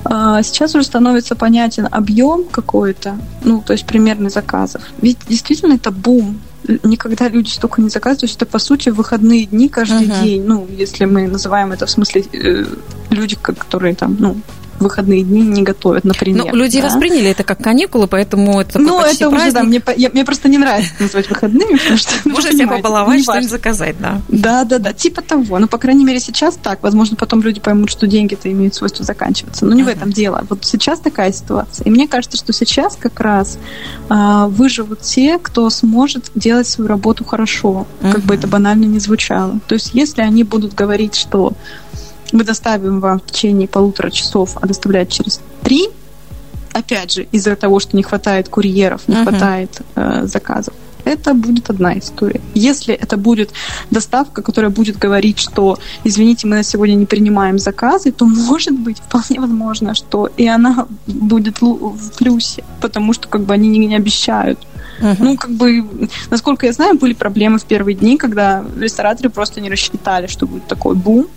э, 0.05 0.41
сейчас 0.43 0.75
уже 0.75 0.85
становится 0.85 1.37
понятен 1.37 1.89
объем 1.91 2.45
какой-то, 2.51 3.17
ну, 3.45 3.63
то 3.65 3.73
есть 3.73 3.87
примерный 3.87 4.31
заказов. 4.31 4.83
Ведь 5.01 5.19
действительно 5.29 5.75
это 5.75 5.91
бум 5.91 6.41
никогда 6.83 7.29
люди 7.29 7.49
столько 7.49 7.81
не 7.81 7.89
заказывают. 7.89 8.21
То 8.21 8.27
есть 8.27 8.37
это, 8.37 8.47
по 8.47 8.59
сути, 8.59 8.91
выходные 8.91 9.47
дни 9.47 9.69
каждый 9.69 10.09
uh-huh. 10.09 10.23
день. 10.23 10.45
Ну, 10.45 10.67
если 10.71 11.05
мы 11.05 11.29
называем 11.29 11.73
это 11.73 11.87
в 11.87 11.91
смысле 11.91 12.25
э, 12.33 12.65
люди, 13.11 13.37
которые 13.37 13.95
там, 13.95 14.17
ну, 14.19 14.37
выходные 14.81 15.23
дни 15.23 15.43
не 15.43 15.63
готовят, 15.63 16.05
например. 16.05 16.47
Ну, 16.47 16.55
люди 16.55 16.81
да? 16.81 16.89
восприняли 16.89 17.31
это 17.31 17.45
как 17.45 17.63
каникулы, 17.63 18.07
поэтому 18.07 18.61
это 18.61 18.79
Ну, 18.79 19.01
это 19.01 19.31
праздник. 19.31 19.39
уже, 19.39 19.53
да, 19.53 19.63
мне, 19.63 19.83
я, 19.97 20.11
мне 20.11 20.25
просто 20.25 20.49
не 20.49 20.59
нравится 20.59 20.93
называть 20.99 21.29
выходными, 21.29 21.77
потому 21.79 21.97
что... 21.97 22.13
Ну, 22.25 22.33
Можно 22.33 22.53
себя 22.53 22.69
побаловать, 22.69 23.23
что-нибудь 23.23 23.51
заказать, 23.51 23.97
да. 24.01 24.21
Да, 24.29 24.65
да, 24.65 24.79
да, 24.79 24.93
типа 24.93 25.23
того. 25.23 25.59
Ну, 25.59 25.69
по 25.69 25.79
крайней 25.79 26.05
мере, 26.05 26.21
сейчас 26.21 26.59
так. 26.63 26.83
Возможно, 26.83 27.17
потом 27.17 27.43
люди 27.43 27.61
поймут, 27.61 27.91
что 27.91 28.07
деньги-то 28.07 28.51
имеют 28.51 28.75
свойство 28.75 29.05
заканчиваться. 29.05 29.65
Но 29.67 29.75
не 29.75 29.83
в 29.83 29.89
этом 29.89 30.13
дело. 30.13 30.45
Вот 30.49 30.65
сейчас 30.65 31.01
такая 31.01 31.33
ситуация. 31.33 31.85
И 31.85 31.91
мне 31.91 32.09
кажется, 32.09 32.37
что 32.37 32.53
сейчас 32.53 32.97
как 32.97 33.21
раз 33.21 33.59
а, 34.09 34.49
выживут 34.49 35.01
те, 35.01 35.39
кто 35.39 35.69
сможет 35.71 36.31
делать 36.35 36.67
свою 36.67 36.89
работу 36.89 37.25
хорошо, 37.25 37.87
как 38.01 38.21
бы 38.23 38.35
это 38.35 38.47
банально 38.47 38.85
не 38.85 38.99
звучало. 38.99 39.61
То 39.67 39.75
есть, 39.75 39.91
если 39.93 40.23
они 40.23 40.45
будут 40.45 40.75
говорить, 40.75 41.15
что 41.15 41.53
мы 42.33 42.45
доставим 42.45 43.01
вам 43.01 43.21
в 43.21 43.27
течение 43.27 43.69
полутора 43.69 44.11
часов, 44.11 44.57
а 44.61 44.67
доставлять 44.67 45.11
через 45.11 45.41
три, 45.63 45.89
опять 46.73 47.13
же, 47.13 47.27
из-за 47.33 47.57
того, 47.57 47.81
что 47.81 47.97
не 47.97 48.03
хватает 48.03 48.49
курьеров, 48.49 49.09
не 49.09 49.15
uh-huh. 49.15 49.23
хватает 49.23 49.81
э, 49.95 50.27
заказов. 50.27 50.75
Это 51.05 51.35
будет 51.35 51.71
одна 51.71 51.97
история. 51.99 52.41
Если 52.53 52.93
это 52.93 53.17
будет 53.17 53.53
доставка, 53.93 54.43
которая 54.43 54.73
будет 54.73 54.99
говорить, 54.99 55.39
что, 55.39 55.79
извините, 56.03 56.49
мы 56.49 56.57
на 56.57 56.63
сегодня 56.65 56.95
не 56.95 57.07
принимаем 57.07 57.61
заказы, 57.61 58.11
то, 58.11 58.25
может 58.25 58.77
быть, 58.77 58.99
вполне 58.99 59.41
возможно, 59.41 59.95
что 59.95 60.29
и 60.37 60.49
она 60.49 60.89
будет 61.07 61.61
в 61.61 62.19
плюсе, 62.19 62.65
потому 62.81 63.13
что 63.13 63.29
как 63.29 63.43
бы 63.43 63.55
они 63.55 63.69
не, 63.69 63.87
не 63.87 63.95
обещают. 63.95 64.59
Uh-huh. 65.01 65.17
Ну, 65.21 65.37
как 65.37 65.53
бы, 65.53 66.09
насколько 66.31 66.67
я 66.67 66.73
знаю, 66.73 66.99
были 66.99 67.15
проблемы 67.15 67.59
в 67.59 67.67
первые 67.67 67.95
дни, 67.95 68.17
когда 68.17 68.65
рестораторы 68.77 69.31
просто 69.31 69.61
не 69.61 69.71
рассчитали, 69.71 70.27
что 70.27 70.47
будет 70.47 70.67
такой 70.67 70.97
бум. 70.97 71.29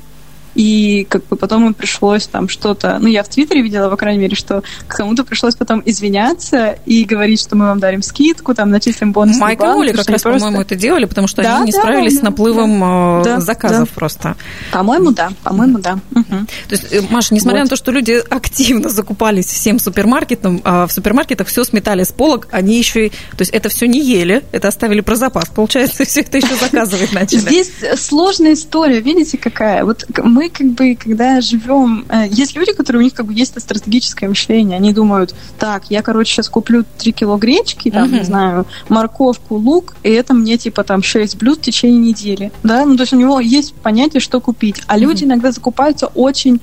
И 0.55 1.05
как 1.09 1.25
бы 1.27 1.35
потом 1.35 1.67
им 1.67 1.73
пришлось 1.73 2.27
там 2.27 2.49
что-то... 2.49 2.97
Ну, 2.99 3.07
я 3.07 3.23
в 3.23 3.29
Твиттере 3.29 3.61
видела, 3.61 3.89
по 3.89 3.97
крайней 3.97 4.19
мере, 4.19 4.35
что 4.35 4.63
кому-то 4.87 5.23
пришлось 5.23 5.55
потом 5.55 5.81
извиняться 5.85 6.77
и 6.85 7.03
говорить, 7.03 7.41
что 7.41 7.55
мы 7.55 7.67
вам 7.67 7.79
дарим 7.79 8.01
скидку, 8.01 8.53
там, 8.53 8.69
начислим 8.69 9.11
бонус. 9.11 9.37
Майк 9.37 9.61
и 9.61 9.63
Оля 9.63 9.93
как 9.93 10.09
раз, 10.09 10.21
просто... 10.21 10.39
по-моему, 10.39 10.61
это 10.61 10.75
делали, 10.75 11.05
потому 11.05 11.27
что 11.27 11.41
да, 11.41 11.57
они 11.57 11.67
не 11.67 11.71
да, 11.71 11.79
справились 11.79 12.13
да, 12.15 12.19
с 12.19 12.23
наплывом 12.23 13.23
да, 13.23 13.37
э, 13.37 13.39
заказов 13.41 13.89
да. 13.89 13.95
просто. 13.95 14.35
По-моему, 14.71 15.11
да. 15.11 15.29
По-моему, 15.43 15.79
да. 15.79 15.99
Угу. 16.15 16.25
То 16.25 16.71
есть, 16.71 16.91
э, 16.91 17.01
Маша, 17.09 17.33
несмотря 17.33 17.59
вот. 17.59 17.65
на 17.65 17.69
то, 17.69 17.75
что 17.75 17.91
люди 17.91 18.21
активно 18.29 18.89
закупались 18.89 19.45
всем 19.45 19.79
супермаркетом, 19.79 20.61
а 20.63 20.87
в 20.87 20.91
супермаркетах 20.91 21.47
все 21.47 21.63
сметали 21.63 22.03
с 22.03 22.11
полок, 22.11 22.47
они 22.51 22.77
еще 22.77 23.07
и... 23.07 23.09
То 23.09 23.39
есть, 23.39 23.51
это 23.51 23.69
все 23.69 23.87
не 23.87 24.01
ели, 24.01 24.43
это 24.51 24.67
оставили 24.67 25.01
про 25.01 25.15
запас. 25.15 25.49
Получается, 25.49 26.03
все 26.05 26.21
это 26.21 26.37
еще 26.37 26.55
заказывать 26.55 27.13
начали. 27.13 27.39
Здесь 27.39 27.71
сложная 27.97 28.53
история, 28.53 28.99
видите, 28.99 29.37
какая? 29.37 29.83
Вот 29.83 30.05
мы 30.23 30.38
мы 30.39 30.49
как 30.49 30.67
бы, 30.67 30.95
когда 30.95 31.41
живем... 31.41 32.05
Э, 32.07 32.25
есть 32.29 32.55
люди, 32.55 32.71
которые 32.71 33.01
у 33.01 33.03
них 33.03 33.13
как 33.13 33.25
бы 33.25 33.33
есть 33.33 33.51
это 33.51 33.59
стратегическое 33.59 34.29
мышление. 34.29 34.77
Они 34.77 34.93
думают, 34.93 35.35
так, 35.59 35.83
я, 35.89 36.01
короче, 36.01 36.31
сейчас 36.31 36.47
куплю 36.47 36.85
3 36.97 37.11
кило 37.11 37.35
гречки, 37.35 37.91
там, 37.91 38.07
uh-huh. 38.07 38.19
не 38.19 38.23
знаю, 38.23 38.65
морковку, 38.87 39.55
лук, 39.55 39.97
и 40.01 40.09
это 40.09 40.33
мне, 40.33 40.57
типа, 40.57 40.85
там, 40.85 41.03
6 41.03 41.35
блюд 41.35 41.59
в 41.59 41.61
течение 41.61 41.99
недели. 41.99 42.53
Да? 42.63 42.85
Ну, 42.85 42.95
то 42.95 43.03
есть 43.03 43.11
у 43.11 43.17
него 43.17 43.41
есть 43.41 43.73
понятие, 43.73 44.21
что 44.21 44.39
купить. 44.39 44.81
А 44.87 44.97
люди 44.97 45.25
иногда 45.25 45.51
закупаются 45.51 46.07
очень 46.07 46.61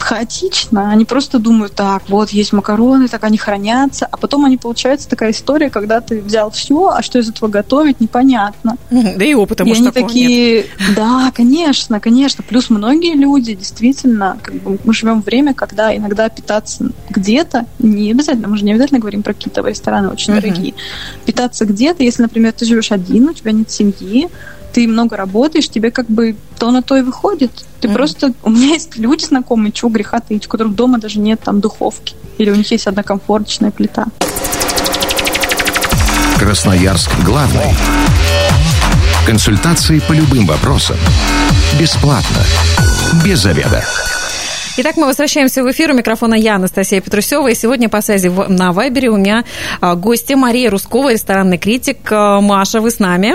хаотично. 0.00 0.90
Они 0.90 1.04
просто 1.04 1.38
думают, 1.38 1.74
так, 1.74 2.02
вот 2.08 2.30
есть 2.30 2.52
макароны, 2.52 3.08
так 3.08 3.24
они 3.24 3.38
хранятся, 3.38 4.06
а 4.10 4.16
потом 4.16 4.44
они 4.44 4.56
получается 4.56 5.08
такая 5.08 5.32
история, 5.32 5.70
когда 5.70 6.00
ты 6.00 6.20
взял 6.20 6.50
все, 6.50 6.88
а 6.88 7.02
что 7.02 7.18
из 7.18 7.28
этого 7.28 7.48
готовить, 7.48 8.00
непонятно. 8.00 8.76
Да 8.90 9.24
и 9.24 9.34
опыта, 9.34 9.64
и 9.64 9.66
может, 9.66 9.96
они 9.96 10.06
такие, 10.06 10.56
нет. 10.56 10.66
да, 10.96 11.32
конечно, 11.34 12.00
конечно. 12.00 12.44
Плюс 12.46 12.70
многие 12.70 13.14
люди 13.14 13.54
действительно, 13.54 14.38
как 14.42 14.54
бы, 14.56 14.78
мы 14.84 14.94
живем 14.94 15.22
в 15.22 15.32
время, 15.32 15.54
когда 15.54 15.96
иногда 15.96 16.28
питаться 16.28 16.90
где-то, 17.08 17.64
не 17.78 18.10
обязательно, 18.10 18.48
мы 18.48 18.58
же 18.58 18.64
не 18.64 18.72
обязательно 18.72 19.00
говорим 19.00 19.22
про 19.22 19.32
какие-то 19.32 19.66
рестораны 19.66 20.08
очень 20.08 20.34
uh-huh. 20.34 20.42
дорогие, 20.42 20.74
питаться 21.24 21.64
где-то, 21.64 22.02
если, 22.02 22.22
например, 22.22 22.52
ты 22.52 22.66
живешь 22.66 22.92
один, 22.92 23.30
у 23.30 23.32
тебя 23.32 23.52
нет 23.52 23.70
семьи, 23.70 24.28
ты 24.72 24.88
много 24.88 25.16
работаешь, 25.16 25.68
тебе 25.68 25.90
как 25.90 26.06
бы 26.06 26.36
то 26.58 26.70
на 26.70 26.82
то 26.82 26.96
и 26.96 27.02
выходит. 27.02 27.50
Ты 27.80 27.88
mm-hmm. 27.88 27.92
просто... 27.92 28.32
У 28.42 28.50
меня 28.50 28.66
есть 28.74 28.96
люди 28.96 29.24
знакомые, 29.24 29.72
чего 29.72 29.90
греха 29.90 30.20
таить, 30.20 30.46
у 30.46 30.48
которых 30.48 30.74
дома 30.74 30.98
даже 30.98 31.18
нет 31.18 31.40
там 31.44 31.60
духовки. 31.60 32.14
Или 32.38 32.50
у 32.50 32.54
них 32.54 32.70
есть 32.70 32.86
одна 32.86 33.02
комфорточная 33.02 33.70
плита. 33.70 34.06
Красноярск 36.38 37.10
главный. 37.24 37.74
Консультации 39.26 40.00
по 40.00 40.12
любым 40.12 40.46
вопросам. 40.46 40.96
Бесплатно. 41.78 42.38
Без 43.24 43.40
заведа. 43.40 43.84
Итак, 44.78 44.96
мы 44.96 45.06
возвращаемся 45.06 45.62
в 45.62 45.70
эфир. 45.70 45.90
У 45.90 45.94
микрофона 45.94 46.34
я, 46.34 46.56
Анастасия 46.56 47.02
Петрусева. 47.02 47.48
И 47.48 47.54
сегодня 47.54 47.88
по 47.88 48.00
связи 48.00 48.28
на 48.28 48.72
Вайбере 48.72 49.10
у 49.10 49.18
меня 49.18 49.44
а, 49.80 49.94
гости 49.94 50.32
Мария 50.32 50.70
Рускова, 50.70 51.12
ресторанный 51.12 51.58
критик. 51.58 52.10
А, 52.10 52.40
Маша, 52.40 52.80
вы 52.80 52.90
с 52.90 52.98
нами? 52.98 53.34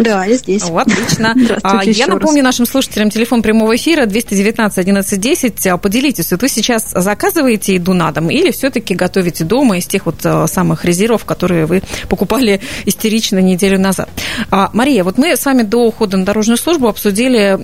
Да, 0.00 0.24
я 0.24 0.36
здесь. 0.36 0.62
О, 0.64 0.78
отлично. 0.78 1.34
А, 1.62 1.84
я 1.84 2.06
напомню 2.06 2.42
раз. 2.42 2.54
нашим 2.54 2.66
слушателям 2.66 3.10
телефон 3.10 3.42
прямого 3.42 3.76
эфира 3.76 4.06
219 4.06 4.78
11 4.78 5.20
10. 5.20 5.80
Поделитесь, 5.80 6.30
вот 6.30 6.42
вы 6.42 6.48
сейчас 6.48 6.90
заказываете 6.90 7.74
еду 7.74 7.92
на 7.92 8.10
дом 8.12 8.30
или 8.30 8.50
все-таки 8.50 8.94
готовите 8.94 9.44
дома 9.44 9.78
из 9.78 9.86
тех 9.86 10.06
вот 10.06 10.16
а, 10.24 10.46
самых 10.46 10.84
резервов, 10.84 11.24
которые 11.24 11.66
вы 11.66 11.82
покупали 12.08 12.60
истерично 12.86 13.38
неделю 13.38 13.78
назад? 13.78 14.08
А, 14.50 14.70
Мария, 14.72 15.04
вот 15.04 15.18
мы 15.18 15.36
с 15.36 15.44
вами 15.44 15.62
до 15.62 15.86
ухода 15.86 16.16
на 16.16 16.24
дорожную 16.24 16.56
службу 16.56 16.88
обсудили 16.88 17.58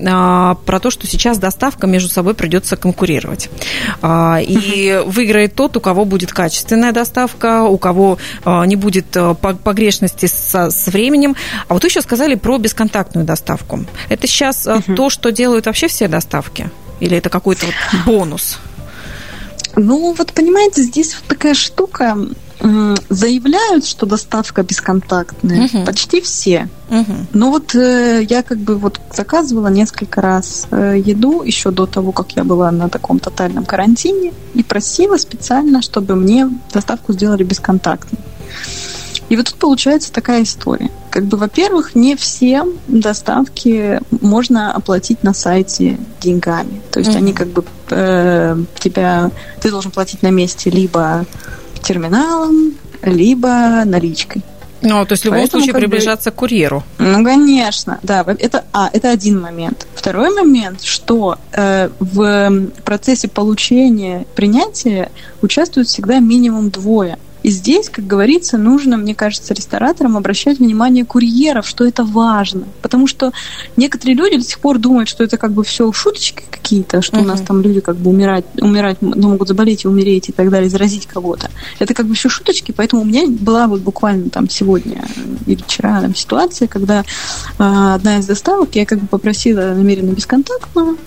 про 0.64 0.81
то, 0.81 0.90
что 0.90 1.07
сейчас 1.07 1.38
доставка 1.38 1.87
между 1.87 2.09
собой 2.09 2.35
придется 2.35 2.76
конкурировать. 2.76 3.49
И 4.05 5.02
выиграет 5.07 5.55
тот, 5.55 5.76
у 5.76 5.81
кого 5.81 6.05
будет 6.05 6.33
качественная 6.33 6.93
доставка, 6.93 7.62
у 7.64 7.78
кого 7.78 8.19
не 8.45 8.76
будет 8.76 9.16
погрешности 9.40 10.26
с 10.26 10.87
временем. 10.88 11.37
А 11.69 11.75
вот 11.75 11.85
еще 11.85 12.00
сказали, 12.02 12.25
сказали 12.26 12.40
про 12.40 12.59
бесконтактную 12.59 13.25
доставку. 13.25 13.85
Это 14.09 14.26
сейчас 14.26 14.66
угу. 14.66 14.95
то, 14.97 15.11
что 15.11 15.30
делают 15.30 15.66
вообще 15.66 15.87
все 15.87 16.09
доставки? 16.09 16.71
Или 16.99 17.16
это 17.16 17.28
какой-то 17.28 17.66
вот 17.66 17.75
бонус? 18.04 18.59
Ну, 19.76 20.12
вот 20.12 20.33
понимаете, 20.33 20.83
здесь 20.83 21.14
вот 21.14 21.25
такая 21.28 21.54
штука. 21.54 22.18
Заявляют, 23.11 23.87
что 23.87 24.06
доставка 24.06 24.62
бесконтактная. 24.64 25.66
Угу. 25.66 25.85
Почти 25.85 26.21
все. 26.21 26.68
Угу. 26.90 27.14
Но 27.33 27.50
вот 27.50 27.75
э, 27.76 28.26
я 28.28 28.42
как 28.42 28.59
бы 28.59 28.76
вот 28.76 28.99
заказывала 29.14 29.68
несколько 29.68 30.21
раз 30.21 30.66
э, 30.73 30.97
еду 30.97 31.42
еще 31.42 31.71
до 31.71 31.87
того, 31.87 32.11
как 32.11 32.33
я 32.33 32.42
была 32.42 32.73
на 32.73 32.88
таком 32.88 33.21
тотальном 33.21 33.66
карантине, 33.66 34.33
и 34.54 34.64
просила 34.64 35.16
специально, 35.18 35.80
чтобы 35.80 36.16
мне 36.16 36.49
доставку 36.73 37.12
сделали 37.12 37.45
бесконтактной. 37.45 38.18
И 39.28 39.37
вот 39.37 39.47
тут 39.47 39.56
получается 39.56 40.12
такая 40.12 40.42
история. 40.42 40.90
Как 41.11 41.25
бы, 41.25 41.37
во-первых, 41.37 41.95
не 41.95 42.14
все 42.16 42.64
доставки 42.87 44.00
можно 44.11 44.73
оплатить 44.73 45.23
на 45.23 45.35
сайте 45.35 45.99
деньгами. 46.21 46.80
То 46.90 47.00
есть 47.00 47.12
mm-hmm. 47.12 47.16
они 47.16 47.33
как 47.33 47.49
бы 47.49 47.64
э, 47.90 48.56
тебя, 48.78 49.30
ты 49.61 49.71
должен 49.71 49.90
платить 49.90 50.23
на 50.23 50.30
месте 50.30 50.71
либо 50.71 51.25
терминалом, 51.83 52.75
либо 53.02 53.85
наличкой. 53.85 54.42
Ну, 54.83 55.04
то 55.06 55.12
есть 55.12 55.23
в 55.23 55.26
любом 55.26 55.40
Поэтому, 55.40 55.62
случае 55.62 55.80
приближаться 55.80 56.30
бы, 56.30 56.37
к 56.37 56.38
курьеру. 56.38 56.85
Ну, 56.99 57.25
конечно, 57.25 57.99
да. 58.02 58.25
Это, 58.38 58.64
а, 58.73 58.90
это 58.92 59.11
один 59.11 59.40
момент. 59.40 59.87
Второй 59.95 60.35
момент, 60.35 60.83
что 60.83 61.38
э, 61.52 61.88
в 61.99 62.66
процессе 62.85 63.28
получения 63.28 64.26
принятия 64.35 65.11
участвуют 65.42 65.88
всегда 65.88 66.21
минимум 66.21 66.71
двое. 66.71 67.18
И 67.47 67.50
здесь, 67.50 67.88
как 67.88 68.05
говорится, 68.09 68.59
нужно, 68.59 68.97
мне 68.97 69.15
кажется, 69.15 69.55
рестораторам 69.55 70.17
обращать 70.17 70.59
внимание 70.59 71.05
курьеров, 71.05 71.65
что 71.65 71.87
это 71.87 72.03
важно. 72.03 72.65
Потому 72.83 73.07
что 73.07 73.31
некоторые 73.76 74.17
люди 74.17 74.38
до 74.38 74.43
сих 74.43 74.59
пор 74.59 74.79
думают, 74.79 75.09
что 75.09 75.23
это 75.23 75.37
как 75.37 75.53
бы 75.53 75.62
все 75.62 75.93
шуточки 75.93 76.43
какие-то, 76.50 77.03
что 77.03 77.19
uh-huh. 77.19 77.23
у 77.23 77.25
нас 77.25 77.41
там 77.43 77.62
люди 77.62 77.79
как 77.79 77.99
бы 77.99 78.11
умирать, 78.11 78.47
умирать, 78.61 79.00
ну, 79.00 79.29
могут 79.29 79.47
заболеть 79.47 79.85
и 79.85 79.88
умереть 79.88 80.29
и 80.29 80.33
так 80.33 80.50
далее, 80.50 80.69
заразить 80.69 81.07
кого-то. 81.07 81.49
Это 81.79 81.95
как 81.95 82.07
бы 82.07 82.17
все 82.17 82.29
шуточки, 82.29 82.73
поэтому 82.73 83.03
у 83.03 83.05
меня 83.05 83.29
была 83.29 83.69
вот 83.69 83.81
буквально 83.81 84.29
там 84.29 84.50
сегодня 84.50 85.05
или 85.47 85.62
вчера 85.62 86.00
там, 86.00 86.17
ситуация, 86.17 86.67
когда 86.67 87.03
э, 87.03 87.05
одна 87.59 88.19
из 88.19 88.26
доставок, 88.26 88.75
я 88.75 88.85
как 88.87 88.99
бы 88.99 89.07
попросила 89.07 89.61
намеренно 89.61 90.11
бесконтактную, 90.11 90.99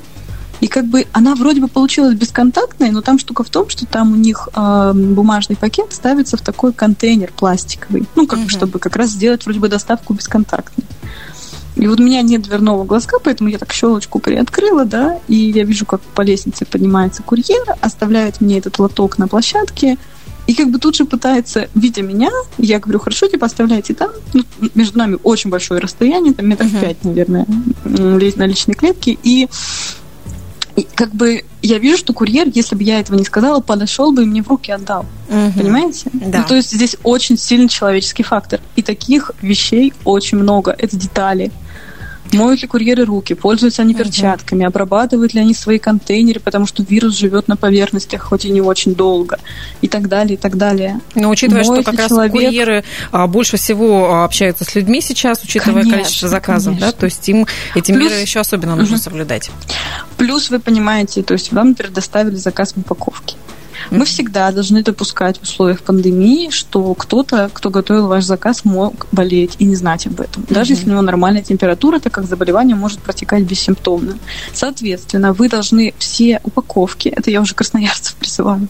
и 0.62 0.68
как 0.68 0.86
бы 0.86 1.06
она 1.13 1.36
вроде 1.36 1.62
бы 1.62 1.68
получилась 1.68 2.16
бесконтактной, 2.16 2.92
но 2.92 3.01
там 3.01 3.18
штука 3.20 3.44
в 3.44 3.50
том, 3.50 3.70
что 3.70 3.86
там 3.86 4.13
у 4.13 4.16
них 4.16 4.50
э, 4.54 4.94
бумажный 4.94 5.56
пакет 5.56 5.94
ставится 5.94 6.38
в 6.38 6.42
такой 6.42 6.74
контейнер 6.74 7.32
пластиковый. 7.36 8.06
Ну, 8.16 8.28
как 8.28 8.39
бы, 8.39 8.50
чтобы 8.50 8.80
как 8.80 8.96
раз 8.96 9.12
сделать 9.12 9.46
вроде 9.46 9.60
бы 9.60 9.70
доставку 9.70 10.13
бесконтактной. 10.13 10.86
И 11.75 11.88
вот 11.88 12.00
у 12.00 12.04
меня 12.04 12.22
нет 12.22 12.42
дверного 12.42 12.84
глазка, 12.84 13.20
поэтому 13.24 13.50
я 13.50 13.58
так 13.58 13.72
щелочку 13.72 14.20
приоткрыла, 14.20 14.84
да, 14.84 15.20
и 15.30 15.36
я 15.36 15.63
вижу, 15.63 15.86
как 15.86 16.01
по 16.01 16.22
лестнице 16.22 16.66
поднимается 16.66 17.24
курьер, 17.24 17.63
оставляет 17.80 18.42
мне 18.42 18.58
этот 18.58 18.80
лоток 18.80 19.18
на 19.18 19.30
площадке, 19.30 19.98
и 20.50 20.56
как 20.56 20.72
бы 20.72 20.80
тут 20.80 20.96
же 20.96 21.06
пытается, 21.06 21.70
видя 21.75 22.01
меня, 22.01 22.32
я 22.58 22.80
говорю, 22.80 23.00
хорошо, 23.00 23.28
типа 23.28 23.46
оставляйте 23.46 23.94
там. 23.94 24.10
Ну, 24.34 24.44
между 24.74 24.98
нами 24.98 25.20
очень 25.22 25.51
большое 25.51 25.80
расстояние, 25.80 26.34
там 26.34 26.48
метров 26.48 26.74
uh-huh. 26.74 26.82
пять, 26.82 27.04
наверное, 27.04 27.46
на 27.84 28.46
личной 28.48 28.74
клетке. 28.74 29.16
И 29.22 29.48
как 30.83 31.13
бы 31.13 31.43
я 31.62 31.77
вижу, 31.79 31.98
что 31.98 32.13
курьер, 32.13 32.48
если 32.53 32.75
бы 32.75 32.83
я 32.83 33.00
этого 33.00 33.17
не 33.17 33.25
сказала, 33.25 33.59
подошел 33.59 34.12
бы 34.12 34.24
и 34.24 34.25
мне 34.25 34.41
в 34.43 34.48
руки 34.48 34.71
отдал. 34.71 35.05
Угу. 35.29 35.59
Понимаете? 35.59 36.09
Да. 36.13 36.39
Ну, 36.39 36.43
то 36.45 36.55
есть 36.55 36.71
здесь 36.71 36.95
очень 37.03 37.38
сильный 37.38 37.69
человеческий 37.69 38.24
фактор. 38.24 38.62
И 38.75 38.81
таких 38.81 39.31
вещей 39.41 39.93
очень 40.05 40.38
много. 40.38 40.75
Это 40.77 40.95
детали. 40.95 41.51
Моют 42.33 42.62
ли 42.62 42.67
курьеры 42.67 43.05
руки, 43.05 43.33
пользуются 43.33 43.81
они 43.81 43.93
перчатками, 43.93 44.65
обрабатывают 44.65 45.33
ли 45.33 45.39
они 45.39 45.53
свои 45.53 45.79
контейнеры, 45.79 46.39
потому 46.39 46.65
что 46.65 46.83
вирус 46.83 47.17
живет 47.17 47.48
на 47.48 47.57
поверхностях, 47.57 48.21
хоть 48.21 48.45
и 48.45 48.51
не 48.51 48.62
очень 48.62 48.93
долго, 48.95 49.39
и 49.81 49.88
так 49.88 50.07
далее, 50.07 50.36
и 50.36 50.38
так 50.38 50.57
далее. 50.57 51.00
Но 51.15 51.29
учитывая, 51.29 51.63
Моет 51.63 51.81
что 51.81 51.91
как 51.91 52.00
раз 52.00 52.09
человек... 52.09 52.31
курьеры 52.31 52.83
а, 53.12 53.27
больше 53.27 53.57
всего 53.57 54.12
а, 54.12 54.25
общаются 54.25 54.63
с 54.63 54.75
людьми 54.75 55.01
сейчас, 55.01 55.41
учитывая 55.43 55.82
конечно, 55.82 55.97
количество 55.97 56.30
заказов, 56.30 56.73
конечно. 56.73 56.88
да, 56.88 56.97
то 56.97 57.06
есть 57.06 57.27
им 57.30 57.47
эти 57.75 57.91
Плюс... 57.91 58.12
меры 58.12 58.21
еще 58.21 58.39
особенно 58.39 58.75
нужно 58.75 58.95
угу. 58.95 59.04
соблюдать. 59.04 59.49
Плюс 60.17 60.49
вы 60.49 60.60
понимаете, 60.60 61.23
то 61.23 61.34
есть 61.34 61.51
вам 61.51 61.73
предоставили 61.75 62.36
заказ 62.36 62.73
в 62.73 62.77
упаковке. 62.77 63.36
Мы 63.92 64.06
всегда 64.06 64.52
должны 64.52 64.84
допускать 64.84 65.39
в 65.39 65.44
условиях 65.44 65.82
пандемии, 65.82 66.50
что 66.50 66.94
кто-то, 66.94 67.50
кто 67.54 67.70
готовил 67.70 68.08
ваш 68.08 68.24
заказ, 68.24 68.65
мог 68.65 69.08
болеть 69.12 69.56
и 69.60 69.65
не 69.65 69.76
знать 69.76 70.08
об 70.08 70.22
этом. 70.22 70.46
Даже 70.50 70.74
если 70.74 70.88
у 70.88 70.92
него 70.92 71.02
нормальная 71.02 71.42
температура, 71.42 72.00
так 72.00 72.13
как 72.13 72.26
заболевание 72.26 72.76
может 72.76 73.00
протекать 73.00 73.44
бессимптомно. 73.44 74.18
Соответственно, 74.54 75.34
вы 75.34 75.50
должны 75.50 75.94
все 75.98 76.39
упаковки, 76.44 77.10
это 77.10 77.32
я 77.32 77.42
уже 77.42 77.56
красноярцев 77.56 78.15
призываю, 78.15 78.68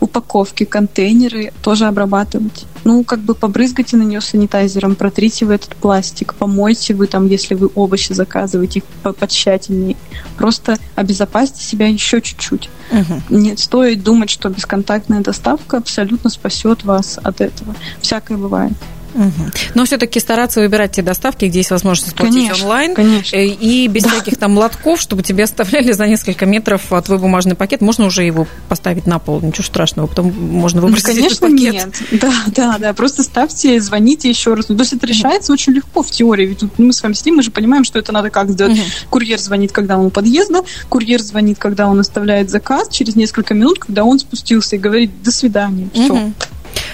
упаковки, 0.00 0.64
контейнеры 0.64 1.52
тоже 1.62 1.86
обрабатывать. 1.86 2.66
Ну, 2.84 3.04
как 3.04 3.20
бы 3.20 3.34
побрызгайте 3.34 3.96
на 3.96 4.02
нее 4.02 4.20
санитайзером, 4.20 4.94
протрите 4.94 5.44
вы 5.44 5.54
этот 5.54 5.76
пластик, 5.76 6.34
помойте 6.34 6.94
вы 6.94 7.06
там, 7.06 7.26
если 7.26 7.54
вы 7.54 7.70
овощи 7.74 8.12
заказываете, 8.12 8.82
потщательней. 9.02 9.96
Просто 10.36 10.78
обезопасьте 10.94 11.62
себя 11.62 11.86
еще 11.88 12.20
чуть-чуть. 12.20 12.70
Угу. 12.90 13.36
Не 13.36 13.56
стоит 13.56 14.02
думать, 14.02 14.30
что 14.30 14.48
бесконтактная 14.48 15.20
доставка 15.20 15.78
абсолютно 15.78 16.30
спасет 16.30 16.84
вас 16.84 17.18
от 17.22 17.40
этого. 17.40 17.74
Всякое 18.00 18.36
бывает. 18.38 18.72
Угу. 19.14 19.50
Но 19.74 19.84
все-таки 19.84 20.20
стараться 20.20 20.60
выбирать 20.60 20.92
те 20.92 21.02
доставки, 21.02 21.44
где 21.46 21.58
есть 21.58 21.70
возможность 21.70 22.14
платить 22.14 22.46
конечно, 22.46 22.64
онлайн. 22.64 22.94
Конечно. 22.94 23.36
Э, 23.36 23.46
и 23.46 23.88
без 23.88 24.04
да. 24.04 24.10
всяких 24.10 24.36
там 24.36 24.56
лотков, 24.56 25.00
чтобы 25.00 25.22
тебе 25.22 25.44
оставляли 25.44 25.92
за 25.92 26.06
несколько 26.06 26.46
метров 26.46 26.82
твой 27.04 27.18
бумажный 27.18 27.54
пакет. 27.54 27.80
Можно 27.80 28.06
уже 28.06 28.24
его 28.24 28.46
поставить 28.68 29.06
на 29.06 29.18
пол, 29.18 29.40
ничего 29.40 29.64
страшного. 29.64 30.06
Потом 30.06 30.32
можно 30.32 30.80
выбросить 30.80 31.08
ну, 31.08 31.14
конечно, 31.14 31.46
этот 31.46 31.56
пакет. 31.56 31.72
нет. 32.10 32.20
Да, 32.20 32.32
да, 32.48 32.78
да. 32.78 32.92
Просто 32.94 33.22
ставьте, 33.22 33.80
звоните 33.80 34.28
еще 34.28 34.54
раз. 34.54 34.68
Ну, 34.68 34.76
то 34.76 34.82
есть 34.82 34.92
это 34.92 35.06
решается 35.06 35.52
очень 35.52 35.72
легко 35.72 36.02
в 36.02 36.10
теории. 36.10 36.46
Ведь 36.46 36.62
мы 36.78 36.92
с 36.92 37.02
вами 37.02 37.14
сидим, 37.14 37.36
мы 37.36 37.42
же 37.42 37.50
понимаем, 37.50 37.84
что 37.84 37.98
это 37.98 38.12
надо 38.12 38.30
как 38.30 38.50
сделать. 38.50 38.78
Угу. 38.78 38.86
Курьер 39.10 39.38
звонит, 39.38 39.72
когда 39.72 39.98
он 39.98 40.06
у 40.06 40.10
подъезда, 40.10 40.62
курьер 40.88 41.20
звонит, 41.20 41.58
когда 41.58 41.88
он 41.88 41.98
оставляет 42.00 42.50
заказ, 42.50 42.88
через 42.88 43.16
несколько 43.16 43.54
минут, 43.54 43.78
когда 43.78 44.04
он 44.04 44.18
спустился 44.18 44.76
и 44.76 44.78
говорит 44.78 45.22
«до 45.22 45.30
свидания». 45.30 45.88
Все. 45.92 46.12
Угу. 46.12 46.32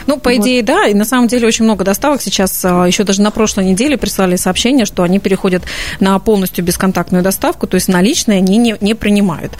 Ну, 0.06 0.18
по 0.18 0.30
вот. 0.30 0.38
идее, 0.38 0.62
да. 0.62 0.86
И 0.86 0.94
на 0.94 1.04
самом 1.04 1.28
деле 1.28 1.46
очень 1.46 1.64
много 1.64 1.84
доставок 1.84 2.22
сейчас. 2.22 2.64
А, 2.64 2.86
Еще 2.86 3.04
даже 3.04 3.22
на 3.22 3.30
прошлой 3.30 3.64
неделе 3.64 3.96
прислали 3.96 4.36
сообщение, 4.36 4.86
что 4.86 5.02
они 5.02 5.18
переходят 5.18 5.62
на 6.00 6.18
полностью 6.18 6.64
бесконтактную 6.64 7.22
доставку, 7.22 7.66
то 7.66 7.74
есть 7.74 7.88
наличные 7.88 8.38
они 8.38 8.56
не, 8.56 8.76
не 8.80 8.94
принимают. 8.94 9.52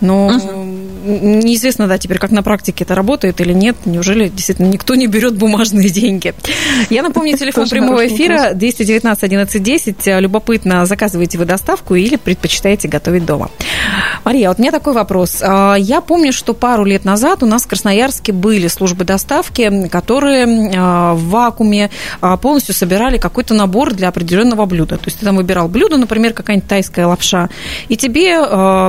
Но 0.00 0.28
угу. 0.28 0.66
Неизвестно, 1.02 1.86
да, 1.86 1.98
теперь 1.98 2.18
как 2.18 2.30
на 2.30 2.42
практике 2.42 2.84
это 2.84 2.94
работает 2.94 3.40
или 3.40 3.52
нет. 3.52 3.76
Неужели 3.84 4.28
действительно 4.28 4.66
никто 4.66 4.94
не 4.94 5.06
берет 5.06 5.36
бумажные 5.36 5.88
деньги? 5.88 6.34
Я 6.90 7.02
напомню, 7.02 7.36
телефон 7.38 7.68
прямого 7.68 8.06
эфира 8.06 8.52
219 8.54 9.24
11 9.24 9.62
10. 9.62 10.06
Любопытно, 10.20 10.86
заказываете 10.86 11.38
вы 11.38 11.44
доставку 11.44 11.94
или 11.94 12.16
предпочитаете 12.16 12.88
готовить 12.88 13.24
дома? 13.24 13.50
Мария, 14.24 14.48
вот 14.48 14.58
у 14.58 14.62
меня 14.62 14.70
такой 14.70 14.92
вопрос. 14.92 15.38
А, 15.42 15.74
я 15.74 16.00
помню, 16.00 16.32
что 16.32 16.52
пару 16.52 16.84
лет 16.84 17.04
назад 17.04 17.42
у 17.42 17.46
нас 17.46 17.64
в 17.64 17.68
Красноярске 17.68 18.32
были 18.32 18.68
службы 18.68 19.04
доставки, 19.04 19.88
которые 19.88 20.72
а, 20.76 21.14
в 21.14 21.28
вакууме 21.30 21.90
а, 22.20 22.36
полностью 22.36 22.74
собирали 22.74 23.18
какой-то 23.18 23.54
набор 23.54 23.94
для 23.94 24.08
определенного 24.08 24.66
блюда. 24.66 24.96
То 24.96 25.04
есть 25.06 25.20
ты 25.20 25.24
там 25.24 25.36
выбирал 25.36 25.68
блюдо, 25.68 25.96
например, 25.96 26.34
какая-нибудь 26.34 26.68
тайская 26.68 27.06
лапша, 27.06 27.48
и 27.88 27.96
тебе 27.96 28.38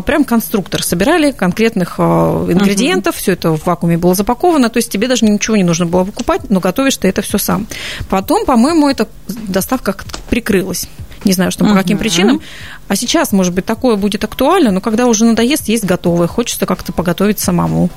прям 0.06 0.24
конструктор 0.24 0.84
собирали 0.84 1.32
конкретных 1.32 2.00
ингредиентов, 2.50 3.16
uh-huh. 3.16 3.20
все 3.20 3.32
это 3.34 3.56
в 3.56 3.66
вакууме 3.66 3.98
было 3.98 4.14
запаковано, 4.16 4.70
то 4.70 4.78
есть 4.78 4.92
тебе 4.92 5.08
даже 5.08 5.26
ничего 5.26 5.58
не 5.58 5.64
нужно 5.64 5.86
было 5.86 6.04
покупать, 6.04 6.50
но 6.50 6.60
готовишь 6.60 6.98
ты 6.98 7.08
это 7.08 7.22
все 7.22 7.38
сам. 7.38 7.68
Потом, 8.10 8.46
по-моему, 8.46 8.90
эта 8.90 9.08
доставка 9.28 9.96
прикрылась. 10.30 10.88
Не 11.24 11.34
знаю, 11.34 11.52
что 11.52 11.66
по 11.66 11.74
каким 11.74 11.98
причинам. 11.98 12.42
А 12.88 12.96
сейчас, 12.96 13.32
может 13.32 13.54
быть, 13.54 13.66
такое 13.66 13.96
будет 13.96 14.24
актуально, 14.24 14.72
но 14.72 14.82
когда 14.82 15.06
уже 15.06 15.26
надоест, 15.26 15.68
есть 15.68 15.86
готовое. 15.86 16.28
Хочется 16.28 16.66
как-то 16.66 16.92
поготовить 16.92 17.40
самому. 17.40 17.90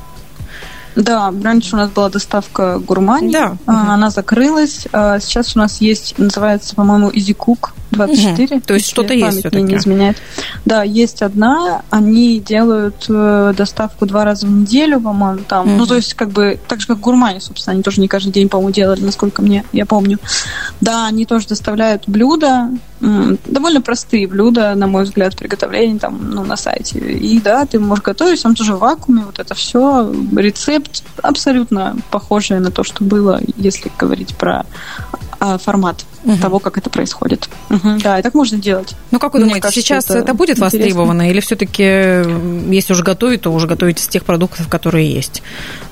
Да, 0.97 1.33
раньше 1.43 1.75
у 1.75 1.79
нас 1.79 1.91
была 1.91 2.09
доставка 2.09 2.79
гурмани, 2.79 3.33
да. 3.33 3.57
она 3.67 4.11
закрылась. 4.11 4.87
А 4.93 5.19
сейчас 5.19 5.57
у 5.57 5.59
нас 5.59 5.81
есть, 5.81 6.19
называется, 6.19 6.75
по-моему, 6.75 7.11
Easy 7.11 7.37
Cook 7.37 7.71
24. 7.91 8.57
Угу. 8.57 8.65
То 8.67 8.75
есть 8.75 8.87
что-то 8.87 9.15
есть 9.15 9.41
все-таки. 9.41 9.63
не 9.63 9.77
изменяет. 9.77 10.17
Да, 10.65 10.83
есть 10.83 11.23
одна. 11.23 11.83
Они 11.91 12.41
делают 12.41 13.07
э, 13.09 13.55
доставку 13.57 14.07
два 14.07 14.25
раза 14.25 14.47
в 14.47 14.51
неделю, 14.51 15.01
по-моему, 15.01 15.41
там. 15.47 15.69
Угу. 15.69 15.79
Ну, 15.79 15.87
то 15.87 15.97
есть, 15.97 16.15
как 16.15 16.31
бы, 16.31 16.59
так 16.69 16.81
же, 16.81 16.87
как 16.87 17.01
гурмани, 17.01 17.41
собственно, 17.41 17.75
они 17.75 17.83
тоже 17.83 18.01
не 18.01 18.09
каждый 18.09 18.33
день, 18.33 18.49
по-моему, 18.49 18.73
делали, 18.73 19.01
насколько 19.01 19.43
мне, 19.43 19.65
я 19.73 19.87
помню. 19.87 20.19
Да, 20.81 21.07
они 21.07 21.27
тоже 21.27 21.49
доставляют 21.49 22.05
блюда, 22.07 22.71
довольно 23.47 23.81
простые 23.81 24.27
блюда, 24.27 24.75
на 24.75 24.87
мой 24.87 25.05
взгляд, 25.05 25.37
приготовления 25.37 25.99
там, 25.99 26.31
ну, 26.31 26.45
на 26.45 26.57
сайте. 26.57 26.99
И 26.99 27.41
да, 27.41 27.67
ты 27.67 27.79
можешь 27.79 28.05
готовить, 28.05 28.43
там 28.43 28.55
тоже 28.55 28.75
в 28.75 28.79
вакууме, 28.79 29.25
вот 29.25 29.39
это 29.39 29.55
все. 29.55 30.13
Рецепт 30.37 31.05
абсолютно 31.23 31.97
похожий 32.11 32.59
на 32.61 32.71
то, 32.71 32.85
что 32.85 33.05
было, 33.05 33.41
если 33.57 33.91
говорить 33.99 34.37
про 34.37 34.65
а, 35.45 35.59
формат 35.59 36.07
угу. 36.25 36.39
того, 36.39 36.59
как 36.59 36.79
это 36.79 36.89
происходит. 36.89 37.51
Угу. 37.69 37.99
Да, 38.03 38.19
и 38.19 38.23
так 38.23 38.33
можно 38.33 38.57
делать. 38.57 38.95
Ну, 39.11 39.19
как 39.19 39.35
вы 39.35 39.41
Мне 39.41 39.49
думаете, 39.49 39.63
кажется, 39.63 39.83
сейчас 39.83 40.05
это, 40.07 40.21
это 40.21 40.33
будет 40.33 40.57
интересно. 40.57 40.79
востребовано? 40.79 41.31
Или 41.31 41.41
все-таки, 41.41 41.83
если 42.73 42.95
уже 42.95 43.03
готовить, 43.03 43.43
то 43.43 43.53
уже 43.53 43.67
готовить 43.67 44.01
из 44.01 44.09
тех 44.09 44.25
продуктов, 44.25 44.69
которые 44.69 45.13
есть 45.13 45.43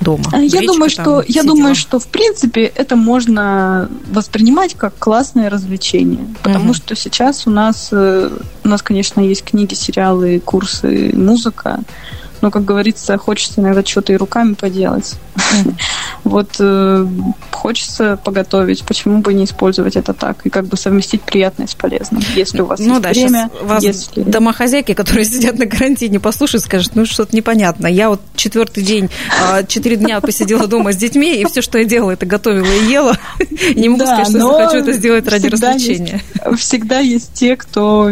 дома? 0.00 0.24
А, 0.32 0.38
я 0.38 0.48
Гречка, 0.48 0.66
думаю, 0.66 0.90
что, 0.90 1.24
я 1.28 1.42
думаю, 1.42 1.74
что, 1.74 1.98
в 1.98 2.06
принципе, 2.06 2.64
это 2.64 2.96
можно 2.96 3.90
воспринимать 4.10 4.74
как 4.74 4.94
классное 4.98 5.50
развлечение. 5.50 6.26
Потому 6.42 6.70
угу. 6.70 6.74
что 6.74 6.96
сейчас 6.96 7.46
у 7.46 7.50
нас, 7.50 7.90
э, 7.92 8.30
у 8.64 8.68
нас, 8.68 8.80
конечно, 8.80 9.20
есть 9.20 9.44
книги, 9.44 9.74
сериалы, 9.74 10.40
курсы, 10.40 11.10
музыка. 11.14 11.80
Но, 12.42 12.50
как 12.50 12.64
говорится, 12.64 13.16
хочется 13.16 13.61
иногда 13.61 13.85
что-то 13.85 14.12
и 14.12 14.16
руками 14.16 14.55
поделать. 14.55 15.14
Вот 16.24 16.57
э, 16.61 17.07
хочется 17.50 18.16
поготовить, 18.22 18.85
почему 18.85 19.18
бы 19.18 19.35
не 19.35 19.44
использовать 19.44 19.96
это 19.96 20.12
так 20.12 20.46
и 20.46 20.50
как 20.50 20.66
бы 20.66 20.76
совместить 20.76 21.22
приятное 21.22 21.66
с 21.66 21.74
полезным, 21.74 22.22
если 22.37 22.61
у 22.61 22.66
вас 22.66 22.78
ну, 22.78 22.94
есть 22.94 23.02
да, 23.02 23.09
время. 23.11 23.50
Вас 23.62 23.83
если... 23.83 24.22
домохозяйки, 24.22 24.94
которые 24.94 25.24
сидят 25.24 25.59
на 25.59 25.66
карантине, 25.66 26.20
послушают, 26.20 26.64
скажут, 26.64 26.94
ну 26.94 27.07
что-то 27.07 27.35
непонятно. 27.35 27.88
Я 27.88 28.09
вот 28.09 28.20
четвертый 28.37 28.85
день, 28.85 29.11
а, 29.42 29.64
четыре 29.64 29.96
дня 29.96 30.20
посидела 30.20 30.66
дома 30.66 30.92
с 30.92 30.96
детьми, 30.96 31.40
и 31.40 31.44
все, 31.44 31.61
что 31.61 31.78
я 31.78 31.85
делала, 31.85 32.12
это 32.12 32.24
готовила 32.24 32.72
и 32.72 32.90
ела. 32.90 33.18
Не 33.74 33.88
могу 33.88 34.05
сказать, 34.05 34.28
что 34.28 34.64
хочу 34.64 34.78
это 34.78 34.92
сделать 34.92 35.26
ради 35.28 35.48
развлечения. 35.48 36.22
Всегда 36.57 37.00
есть 37.00 37.33
те, 37.35 37.57
кто, 37.57 38.11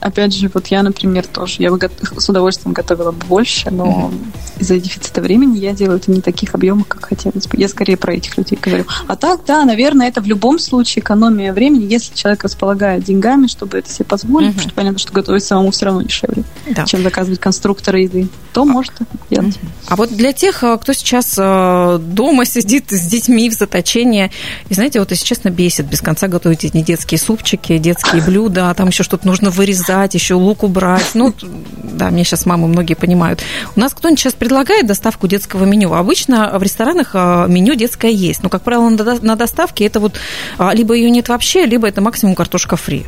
опять 0.00 0.34
же, 0.34 0.50
вот 0.52 0.66
я, 0.68 0.82
например, 0.82 1.26
тоже, 1.26 1.56
я 1.58 1.70
бы 1.70 1.78
с 2.18 2.28
удовольствием 2.28 2.72
готовила 2.72 3.12
больше, 3.12 3.65
но 3.70 4.12
из-за 4.58 4.78
дефицита 4.78 5.20
времени 5.20 5.58
я 5.58 5.72
делаю 5.72 5.98
это 5.98 6.10
не 6.10 6.20
таких 6.20 6.54
объемах, 6.54 6.88
как 6.88 7.06
хотелось 7.06 7.46
бы. 7.46 7.58
Я 7.58 7.68
скорее 7.68 7.96
про 7.96 8.14
этих 8.14 8.36
людей 8.38 8.58
говорю. 8.60 8.86
А 9.06 9.16
так, 9.16 9.40
да, 9.46 9.64
наверное, 9.64 10.08
это 10.08 10.20
в 10.20 10.26
любом 10.26 10.58
случае 10.58 11.02
экономия 11.02 11.52
времени, 11.52 11.84
если 11.84 12.14
человек 12.14 12.44
располагает 12.44 13.04
деньгами, 13.04 13.46
чтобы 13.46 13.78
это 13.78 13.90
себе 13.90 14.04
позволить, 14.04 14.48
угу. 14.48 14.54
потому 14.54 14.68
что 14.68 14.74
понятно, 14.74 14.98
что 14.98 15.12
готовить 15.12 15.44
самому 15.44 15.70
все 15.70 15.86
равно 15.86 16.02
дешевле, 16.02 16.44
да. 16.70 16.84
чем 16.86 17.02
заказывать 17.02 17.40
конструктора 17.40 18.00
еды, 18.00 18.28
то 18.52 18.64
может 18.64 18.94
это 18.94 19.18
делать. 19.30 19.58
А 19.86 19.96
вот 19.96 20.10
для 20.16 20.32
тех, 20.32 20.64
э, 20.64 20.78
кто 20.78 20.94
сейчас 20.94 21.34
э, 21.38 21.98
дома 22.00 22.46
сидит 22.46 22.90
с 22.90 23.06
детьми 23.06 23.50
в 23.50 23.52
заточении, 23.52 24.30
и 24.70 24.74
знаете, 24.74 24.98
вот, 24.98 25.10
если 25.10 25.26
честно, 25.26 25.50
бесит 25.50 25.86
без 25.86 26.00
конца 26.00 26.28
готовить 26.28 26.64
эти 26.64 26.80
детские 26.80 27.18
супчики, 27.18 27.76
детские 27.76 28.22
блюда, 28.26 28.70
а 28.70 28.74
там 28.74 28.88
еще 28.88 29.02
что-то 29.02 29.26
нужно 29.26 29.50
вырезать, 29.50 30.14
еще 30.14 30.34
лук 30.34 30.62
убрать. 30.62 31.10
Ну, 31.12 31.34
да, 31.82 32.10
мне 32.10 32.24
сейчас 32.24 32.46
мамы 32.46 32.66
многие 32.68 32.94
понимают. 32.94 33.42
У 33.74 33.80
нас 33.80 33.94
кто-нибудь 33.94 34.20
сейчас 34.20 34.34
предлагает 34.34 34.86
доставку 34.86 35.26
детского 35.28 35.64
меню? 35.64 35.92
Обычно 35.92 36.58
в 36.58 36.62
ресторанах 36.62 37.10
э, 37.14 37.46
меню 37.48 37.74
детское 37.74 38.10
есть, 38.10 38.42
но, 38.42 38.48
как 38.48 38.62
правило, 38.62 38.88
на 38.88 39.36
доставке 39.36 39.84
это 39.84 40.00
вот 40.00 40.14
а, 40.58 40.74
либо 40.74 40.94
ее 40.94 41.10
нет 41.10 41.28
вообще, 41.28 41.66
либо 41.66 41.86
это 41.88 42.00
максимум 42.00 42.34
картошка 42.34 42.76
фри. 42.76 43.06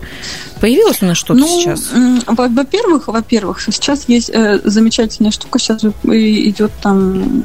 Появилось 0.60 1.02
у 1.02 1.06
нас 1.06 1.16
что-то 1.16 1.40
ну, 1.40 1.46
сейчас? 1.46 1.90
Во-первых, 2.26 3.08
во-первых, 3.08 3.60
сейчас 3.60 4.08
есть 4.08 4.30
э, 4.30 4.60
замечательная 4.64 5.30
штука, 5.30 5.58
сейчас 5.58 5.84
идет 5.84 6.72
там 6.82 7.44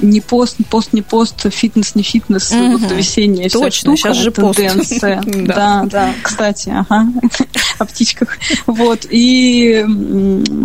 не 0.00 0.20
пост, 0.20 0.56
пост 0.70 0.92
не 0.92 1.02
пост, 1.02 1.46
фитнес 1.50 1.94
не 1.94 2.02
фитнес, 2.02 2.52
угу. 2.52 2.78
вот 2.78 2.92
весенняя 2.92 3.48
Точно, 3.48 3.70
вся 3.70 3.78
штука, 3.78 3.96
сейчас 3.96 4.16
же 4.16 4.30
тенденция. 4.30 5.22
пост. 5.22 5.44
да, 5.46 5.84
да, 5.84 6.14
кстати, 6.22 6.70
ага, 6.70 7.06
о 7.78 7.84
птичках. 7.84 8.38
Вот, 8.66 9.06
и 9.08 9.84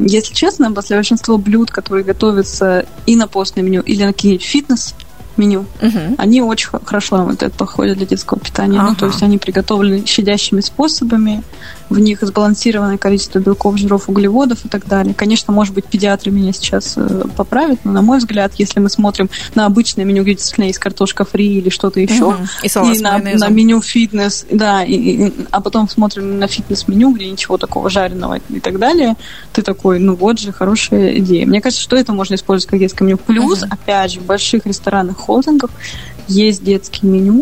если 0.06 0.34
честно, 0.34 0.72
после 0.72 0.96
большинства 0.96 1.38
блюд, 1.38 1.72
которые 1.72 2.04
готовятся 2.04 2.86
и 3.06 3.16
на 3.16 3.28
постное 3.28 3.64
меню, 3.64 3.82
или 3.82 4.04
на 4.04 4.14
какие-нибудь 4.14 4.46
фитнес, 4.46 4.96
меню. 5.40 5.66
Угу. 5.82 6.16
Они 6.18 6.42
очень 6.42 6.70
хорошо 6.84 7.24
вот 7.24 7.42
это 7.42 7.56
подходят 7.58 7.98
для 7.98 8.06
детского 8.06 8.40
питания. 8.40 8.80
Ага. 8.80 8.90
Ну, 8.90 8.96
то 8.96 9.06
есть 9.08 9.24
они 9.24 9.38
приготовлены 9.38 10.06
щадящими 10.06 10.62
способами, 10.62 11.44
в 11.90 12.00
них 12.00 12.22
сбалансированное 12.22 12.98
количество 12.98 13.40
белков, 13.40 13.78
жиров, 13.78 14.10
углеводов 14.10 14.66
и 14.66 14.70
так 14.70 14.88
далее. 14.88 15.14
Конечно, 15.14 15.54
может 15.54 15.74
быть, 15.74 15.86
педиатры 15.86 16.32
меня 16.32 16.54
сейчас 16.54 16.94
э, 16.98 17.24
поправят, 17.36 17.80
но, 17.84 17.92
на 17.92 18.02
мой 18.02 18.20
взгляд, 18.20 18.54
если 18.58 18.80
мы 18.80 18.90
смотрим 18.90 19.30
на 19.56 19.66
обычное 19.66 20.06
меню, 20.06 20.24
где 20.24 20.36
действительно 20.36 20.66
есть 20.66 20.80
картошка 20.80 21.26
фри 21.26 21.58
или 21.58 21.70
что-то 21.70 22.00
еще, 22.00 22.26
угу. 22.26 22.38
и, 22.64 22.68
и 22.68 23.00
на, 23.00 23.18
на 23.18 23.50
меню 23.50 23.82
фитнес, 23.82 24.46
да, 24.52 24.84
и, 24.84 24.94
и, 24.94 25.34
а 25.52 25.62
потом 25.62 25.90
смотрим 25.90 26.40
на 26.40 26.48
фитнес-меню, 26.48 27.12
где 27.12 27.30
ничего 27.30 27.58
такого 27.58 27.90
жареного 27.90 28.40
и 28.50 28.60
так 28.60 28.80
далее, 28.80 29.16
ты 29.54 29.62
такой, 29.62 30.00
ну 30.00 30.16
вот 30.16 30.40
же, 30.40 30.52
хорошая 30.52 31.18
идея. 31.18 31.46
Мне 31.46 31.62
кажется, 31.62 31.84
что 31.84 31.96
это 31.96 32.14
можно 32.14 32.36
использовать 32.36 32.70
как 32.70 32.80
детское 32.80 33.06
меню. 33.06 33.18
Плюс, 33.18 33.64
угу. 33.64 33.72
опять 33.72 34.14
же, 34.14 34.20
в 34.20 34.26
больших 34.26 34.66
ресторанах, 34.66 35.18
холдингах 35.18 35.72
есть 36.28 36.64
детские 36.64 37.12
меню, 37.12 37.42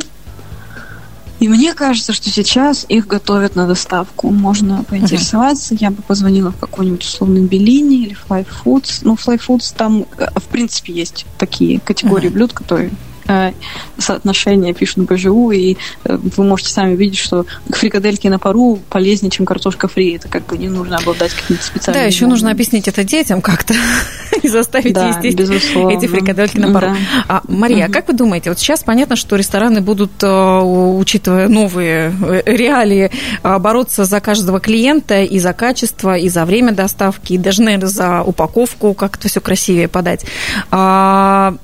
и 1.39 1.47
мне 1.47 1.73
кажется, 1.73 2.13
что 2.13 2.29
сейчас 2.29 2.85
их 2.89 3.07
готовят 3.07 3.55
на 3.55 3.67
доставку. 3.67 4.31
Можно 4.31 4.83
поинтересоваться. 4.83 5.75
Uh-huh. 5.75 5.79
Я 5.81 5.91
бы 5.91 6.01
позвонила 6.01 6.51
в 6.51 6.57
какой-нибудь 6.57 7.03
условный 7.03 7.41
Беллини 7.41 8.03
или 8.03 8.17
Fly 8.27 8.45
Foods. 8.45 8.99
Ну, 9.03 9.13
Fly 9.15 9.39
Foods 9.39 9.73
там, 9.75 10.05
э, 10.17 10.27
в 10.35 10.45
принципе, 10.45 10.93
есть 10.93 11.25
такие 11.37 11.79
категории 11.79 12.29
uh-huh. 12.29 12.33
блюд, 12.33 12.53
которые 12.53 12.91
Э, 13.27 13.51
соотношения 13.97 14.73
пишут 14.73 15.05
БЖУ, 15.05 15.51
и 15.51 15.75
э, 16.05 16.17
вы 16.17 16.43
можете 16.43 16.69
сами 16.71 16.95
видеть, 16.95 17.19
что 17.19 17.45
фрикадельки 17.69 18.27
на 18.27 18.39
пару 18.39 18.79
полезнее, 18.89 19.29
чем 19.31 19.45
картошка 19.45 19.87
фри. 19.87 20.15
Это 20.15 20.29
как 20.29 20.45
бы 20.45 20.57
не 20.57 20.69
нужно 20.69 20.97
обладать 20.97 21.33
каким-то 21.33 21.63
специальным... 21.63 22.03
Да, 22.03 22.07
еще 22.07 22.27
нужно 22.27 22.51
объяснить 22.51 22.87
это 22.87 23.03
детям 23.03 23.41
как-то 23.41 23.73
и 24.41 24.47
заставить 24.47 24.93
да, 24.93 25.19
есть 25.21 25.35
безусловно. 25.35 25.97
эти 25.97 26.05
фрикадельки 26.05 26.57
на 26.57 26.73
пару. 26.73 26.87
Да. 26.87 26.95
А, 27.27 27.41
Мария, 27.47 27.85
угу. 27.85 27.93
как 27.93 28.07
вы 28.07 28.13
думаете, 28.13 28.49
вот 28.49 28.59
сейчас 28.59 28.83
понятно, 28.83 29.15
что 29.15 29.35
рестораны 29.35 29.81
будут, 29.81 30.11
э, 30.23 30.59
учитывая 30.61 31.49
новые 31.49 32.13
реалии, 32.45 33.11
бороться 33.43 34.05
за 34.05 34.19
каждого 34.21 34.59
клиента 34.59 35.21
и 35.21 35.39
за 35.39 35.53
качество, 35.53 36.17
и 36.17 36.29
за 36.29 36.45
время 36.45 36.71
доставки, 36.71 37.33
и 37.33 37.37
даже, 37.37 37.61
наверное, 37.61 37.89
за 37.89 38.23
упаковку, 38.23 38.93
как 38.93 39.17
это 39.17 39.27
все 39.27 39.41
красивее 39.41 39.87
подать. 39.87 40.25
А, 40.71 41.55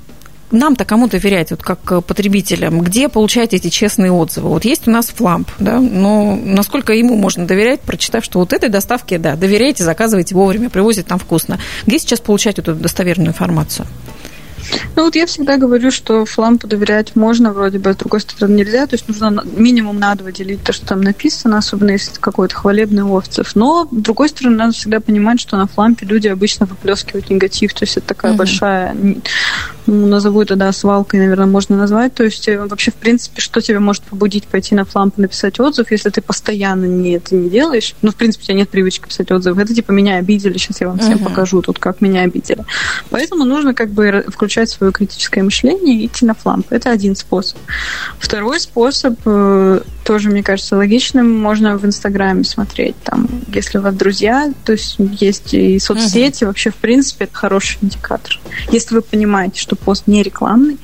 нам-то 0.53 0.85
кому 0.85 1.07
доверять, 1.07 1.51
вот 1.51 1.61
как 1.61 1.79
э, 1.91 2.01
потребителям, 2.01 2.81
где 2.81 3.09
получать 3.09 3.53
эти 3.53 3.69
честные 3.69 4.11
отзывы? 4.11 4.49
Вот 4.49 4.65
есть 4.65 4.87
у 4.87 4.91
нас 4.91 5.07
фламп, 5.07 5.49
да, 5.59 5.79
но 5.79 6.35
насколько 6.35 6.93
ему 6.93 7.15
можно 7.15 7.45
доверять, 7.45 7.81
прочитав, 7.81 8.23
что 8.23 8.39
вот 8.39 8.53
этой 8.53 8.69
доставке, 8.69 9.17
да, 9.17 9.35
доверяйте, 9.35 9.83
заказывайте 9.83 10.35
вовремя, 10.35 10.69
привозят 10.69 11.07
там 11.07 11.19
вкусно. 11.19 11.59
Где 11.85 11.99
сейчас 11.99 12.19
получать 12.19 12.59
эту 12.59 12.75
достоверную 12.75 13.29
информацию? 13.29 13.87
Ну 14.95 15.05
вот 15.05 15.15
я 15.15 15.25
всегда 15.25 15.57
говорю, 15.57 15.91
что 15.91 16.25
флампу 16.25 16.67
доверять 16.67 17.15
можно, 17.15 17.51
вроде 17.51 17.79
бы, 17.79 17.93
с 17.93 17.97
другой 17.97 18.21
стороны 18.21 18.55
нельзя. 18.55 18.85
То 18.87 18.95
есть 18.95 19.07
нужно 19.07 19.43
минимум 19.55 19.99
надо 19.99 20.23
выделить 20.23 20.63
то, 20.63 20.73
что 20.73 20.85
там 20.85 21.01
написано, 21.01 21.57
особенно 21.57 21.91
если 21.91 22.11
какой-то 22.19 22.55
хвалебный 22.55 23.03
отзыв. 23.03 23.55
Но, 23.55 23.87
с 23.91 23.95
другой 23.95 24.29
стороны, 24.29 24.57
надо 24.57 24.73
всегда 24.73 24.99
понимать, 24.99 25.39
что 25.39 25.57
на 25.57 25.67
флампе 25.67 26.05
люди 26.05 26.27
обычно 26.27 26.65
выплескивают 26.65 27.29
негатив. 27.29 27.73
То 27.73 27.83
есть 27.83 27.97
это 27.97 28.07
такая 28.07 28.31
угу. 28.31 28.39
большая, 28.39 28.95
ну, 29.85 30.07
назову 30.07 30.41
это, 30.41 30.55
да, 30.55 30.71
свалкой, 30.71 31.19
наверное, 31.19 31.45
можно 31.45 31.75
назвать. 31.77 32.13
То 32.13 32.23
есть 32.23 32.47
э, 32.47 32.57
вообще, 32.57 32.91
в 32.91 32.95
принципе, 32.95 33.41
что 33.41 33.61
тебя 33.61 33.79
может 33.79 34.03
побудить 34.03 34.47
пойти 34.47 34.75
на 34.75 34.85
фламп 34.85 35.17
и 35.17 35.21
написать 35.21 35.59
отзыв, 35.59 35.91
если 35.91 36.09
ты 36.09 36.21
постоянно 36.21 36.85
не 36.85 37.11
это 37.13 37.35
не 37.35 37.49
делаешь? 37.49 37.95
Ну, 38.01 38.11
в 38.11 38.15
принципе, 38.15 38.43
у 38.43 38.45
тебя 38.47 38.57
нет 38.57 38.69
привычки 38.69 39.07
писать 39.07 39.31
отзывы. 39.31 39.61
Это 39.61 39.73
типа 39.73 39.91
меня 39.91 40.17
обидели, 40.17 40.57
сейчас 40.57 40.81
я 40.81 40.87
вам 40.87 40.99
всем 40.99 41.15
угу. 41.15 41.25
покажу 41.25 41.61
тут, 41.61 41.79
как 41.79 42.01
меня 42.01 42.21
обидели. 42.21 42.63
Поэтому 43.09 43.45
нужно 43.45 43.73
как 43.73 43.89
бы 43.89 44.25
включать 44.27 44.69
свое 44.69 44.91
критическое 44.91 45.43
мышление 45.43 46.03
и 46.03 46.05
идти 46.05 46.25
на 46.25 46.33
фламп. 46.33 46.67
Это 46.71 46.89
один 46.89 47.15
способ. 47.15 47.57
Второй 48.19 48.59
способ, 48.59 49.19
э, 49.25 49.81
тоже, 50.03 50.29
мне 50.29 50.43
кажется, 50.43 50.75
логичным, 50.75 51.31
можно 51.31 51.77
в 51.77 51.85
Инстаграме 51.85 52.43
смотреть. 52.43 52.95
Там, 53.03 53.27
если 53.47 53.77
у 53.77 53.81
вас 53.81 53.95
друзья, 53.95 54.51
то 54.65 54.73
есть 54.73 54.95
есть 54.97 55.53
и 55.53 55.79
соцсети, 55.79 56.43
uh 56.43 56.47
вообще, 56.47 56.71
в 56.71 56.75
принципе, 56.75 57.25
это 57.25 57.35
хороший 57.35 57.77
индикатор. 57.81 58.39
Если 58.71 58.95
вы 58.95 59.01
понимаете, 59.01 59.59
что 59.59 59.72
пост 59.75 60.07
не 60.07 60.23
рекламный, 60.23 60.77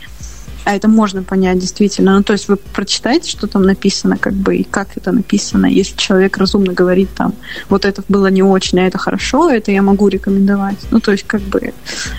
а 0.65 0.75
это 0.75 0.88
можно 0.88 1.23
понять 1.23 1.58
действительно. 1.58 2.15
Ну, 2.15 2.23
то 2.23 2.34
есть 2.34 2.47
вы 2.47 2.56
прочитаете, 2.58 3.30
что 3.30 3.47
там 3.47 3.63
написано, 3.63 4.17
как 4.17 4.34
бы, 4.34 4.58
и 4.58 4.63
как 4.63 4.97
это 4.97 5.12
написано. 5.12 5.65
Если 5.65 5.95
человек 5.95 6.38
разумно 6.38 6.73
говорит 6.73 7.10
там, 7.15 7.34
вот 7.69 7.86
это 7.86 8.04
было 8.08 8.28
не 8.28 8.43
очень, 8.43 8.80
а 8.80 8.86
это 8.86 8.97
хорошо, 8.97 9.49
это 9.49 9.71
я 9.71 9.82
могу 9.82 10.08
рекомендовать. 10.10 10.78
Ну, 10.91 10.99
то 10.99 11.12
есть, 11.12 11.23
как 11.25 11.41
бы, 11.41 11.73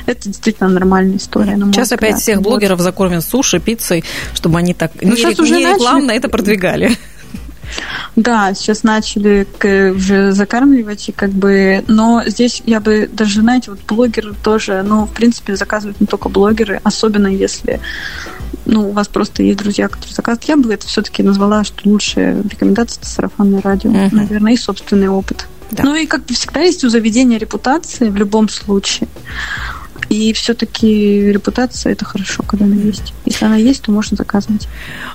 это 0.06 0.28
действительно 0.28 0.68
нормальная 0.68 1.18
история. 1.18 1.56
Сейчас 1.72 1.92
опять 1.92 2.18
всех 2.18 2.42
блогеров 2.42 2.80
закормят 2.80 3.24
суши, 3.24 3.60
пиццей, 3.60 4.04
чтобы 4.34 4.58
они 4.58 4.74
так 4.74 4.92
ну, 5.00 5.14
не, 5.14 5.40
уже 5.40 5.54
не 5.54 5.66
рекламно 5.66 6.10
это 6.10 6.28
продвигали. 6.28 6.96
Да, 8.16 8.54
сейчас 8.54 8.82
начали 8.82 9.46
уже 9.94 10.32
закармливать, 10.32 11.08
и 11.08 11.12
как 11.12 11.30
бы, 11.30 11.84
но 11.88 12.22
здесь 12.26 12.62
я 12.66 12.80
бы 12.80 13.08
даже, 13.12 13.40
знаете, 13.40 13.70
вот 13.70 13.80
блогеры 13.86 14.34
тоже, 14.42 14.82
ну, 14.82 15.06
в 15.06 15.12
принципе, 15.12 15.56
заказывают 15.56 16.00
не 16.00 16.06
только 16.06 16.28
блогеры, 16.28 16.80
особенно 16.84 17.26
если 17.26 17.80
ну, 18.66 18.90
у 18.90 18.92
вас 18.92 19.08
просто 19.08 19.42
есть 19.42 19.58
друзья, 19.58 19.88
которые 19.88 20.14
заказывают. 20.14 20.48
Я 20.48 20.56
бы 20.56 20.72
это 20.72 20.86
все-таки 20.86 21.22
назвала, 21.22 21.64
что 21.64 21.88
лучшая 21.88 22.42
рекомендация– 22.42 23.00
это 23.02 23.10
сарафанное 23.10 23.60
радио, 23.60 23.90
uh-huh. 23.90 24.14
наверное, 24.14 24.52
и 24.52 24.56
собственный 24.56 25.08
опыт. 25.08 25.46
Да. 25.70 25.84
Ну 25.84 25.94
и 25.94 26.06
как 26.06 26.22
всегда 26.28 26.60
есть 26.60 26.82
у 26.84 26.88
заведения 26.88 27.38
репутации 27.38 28.08
в 28.08 28.16
любом 28.16 28.48
случае. 28.48 29.08
И 30.08 30.32
все-таки 30.32 31.30
репутация 31.30 31.92
это 31.92 32.04
хорошо, 32.04 32.42
когда 32.42 32.64
она 32.64 32.74
есть. 32.74 33.12
Если 33.24 33.44
она 33.44 33.56
есть, 33.56 33.82
то 33.82 33.92
можно 33.92 34.16
заказывать. 34.16 34.66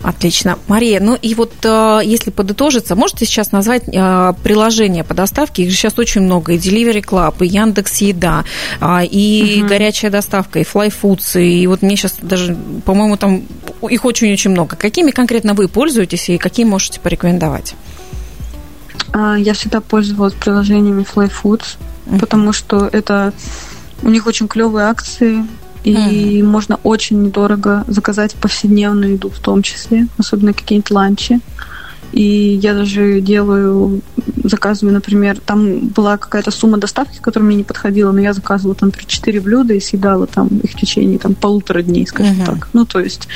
Отлично. 0.02 0.58
Мария, 0.68 1.00
ну 1.02 1.16
и 1.16 1.36
вот 1.36 1.54
э, 1.64 2.00
если 2.04 2.32
подытожиться, 2.32 2.96
можете 2.96 3.26
сейчас 3.26 3.52
назвать 3.52 3.84
э, 3.88 4.34
приложения 4.44 5.04
по 5.04 5.14
доставке? 5.14 5.64
Их 5.64 5.74
сейчас 5.74 5.98
очень 5.98 6.22
много. 6.22 6.54
И 6.54 6.58
Delivery 6.58 7.04
Club, 7.04 7.44
и 7.44 7.48
Яндекс 7.48 7.98
Еда, 7.98 8.46
а, 8.80 9.04
и 9.04 9.62
угу. 9.62 9.70
горячая 9.70 10.12
доставка, 10.12 10.60
и 10.60 10.64
Fly 10.64 10.94
Foods, 11.02 11.42
и 11.42 11.68
вот 11.68 11.82
мне 11.82 11.98
сейчас 11.98 12.16
даже, 12.22 12.56
по-моему, 12.86 13.18
там 13.18 13.44
их 13.90 14.06
очень-очень 14.06 14.52
много. 14.52 14.76
Какими 14.76 15.12
конкретно 15.12 15.54
вы 15.54 15.68
пользуетесь 15.68 16.30
и 16.30 16.38
какие 16.38 16.66
можете 16.66 17.00
порекомендовать? 17.00 17.76
А, 19.14 19.36
я 19.36 19.54
всегда 19.54 19.82
пользовалась 19.82 20.34
приложениями 20.34 21.04
Fly 21.04 21.32
Foods, 21.32 21.78
uh-huh. 22.06 22.20
потому 22.20 22.54
что 22.54 22.90
это 22.92 23.34
у 24.02 24.10
них 24.10 24.28
очень 24.28 24.48
клевые 24.48 24.88
акции, 24.88 25.46
и 25.84 25.94
mm-hmm. 25.94 26.44
можно 26.44 26.80
очень 26.84 27.22
недорого 27.22 27.84
заказать 27.88 28.34
повседневную 28.36 29.14
еду 29.14 29.30
в 29.30 29.40
том 29.40 29.62
числе, 29.62 30.08
особенно 30.18 30.54
какие-нибудь 30.54 30.92
ланчи. 30.92 31.40
И 32.16 32.58
я 32.62 32.74
даже 32.74 33.20
делаю, 33.20 34.02
заказываю, 34.46 34.94
например, 34.94 35.38
там 35.46 35.90
была 35.90 36.18
какая-то 36.18 36.50
сумма 36.50 36.78
доставки, 36.78 37.20
которая 37.20 37.46
мне 37.46 37.58
не 37.58 37.64
подходила, 37.66 38.14
но 38.14 38.22
я 38.22 38.32
заказывала 38.32 38.74
там 38.74 38.88
3-4 38.88 39.42
блюда 39.42 39.74
и 39.74 39.82
съедала 39.82 40.26
там 40.26 40.48
их 40.48 40.72
в 40.72 40.80
течение 40.80 41.20
там 41.20 41.36
полутора 41.36 41.82
дней, 41.82 42.08
скажем 42.08 42.40
uh-huh. 42.40 42.46
так. 42.46 42.70
Ну, 42.72 42.86
то 42.86 43.02
есть 43.02 43.28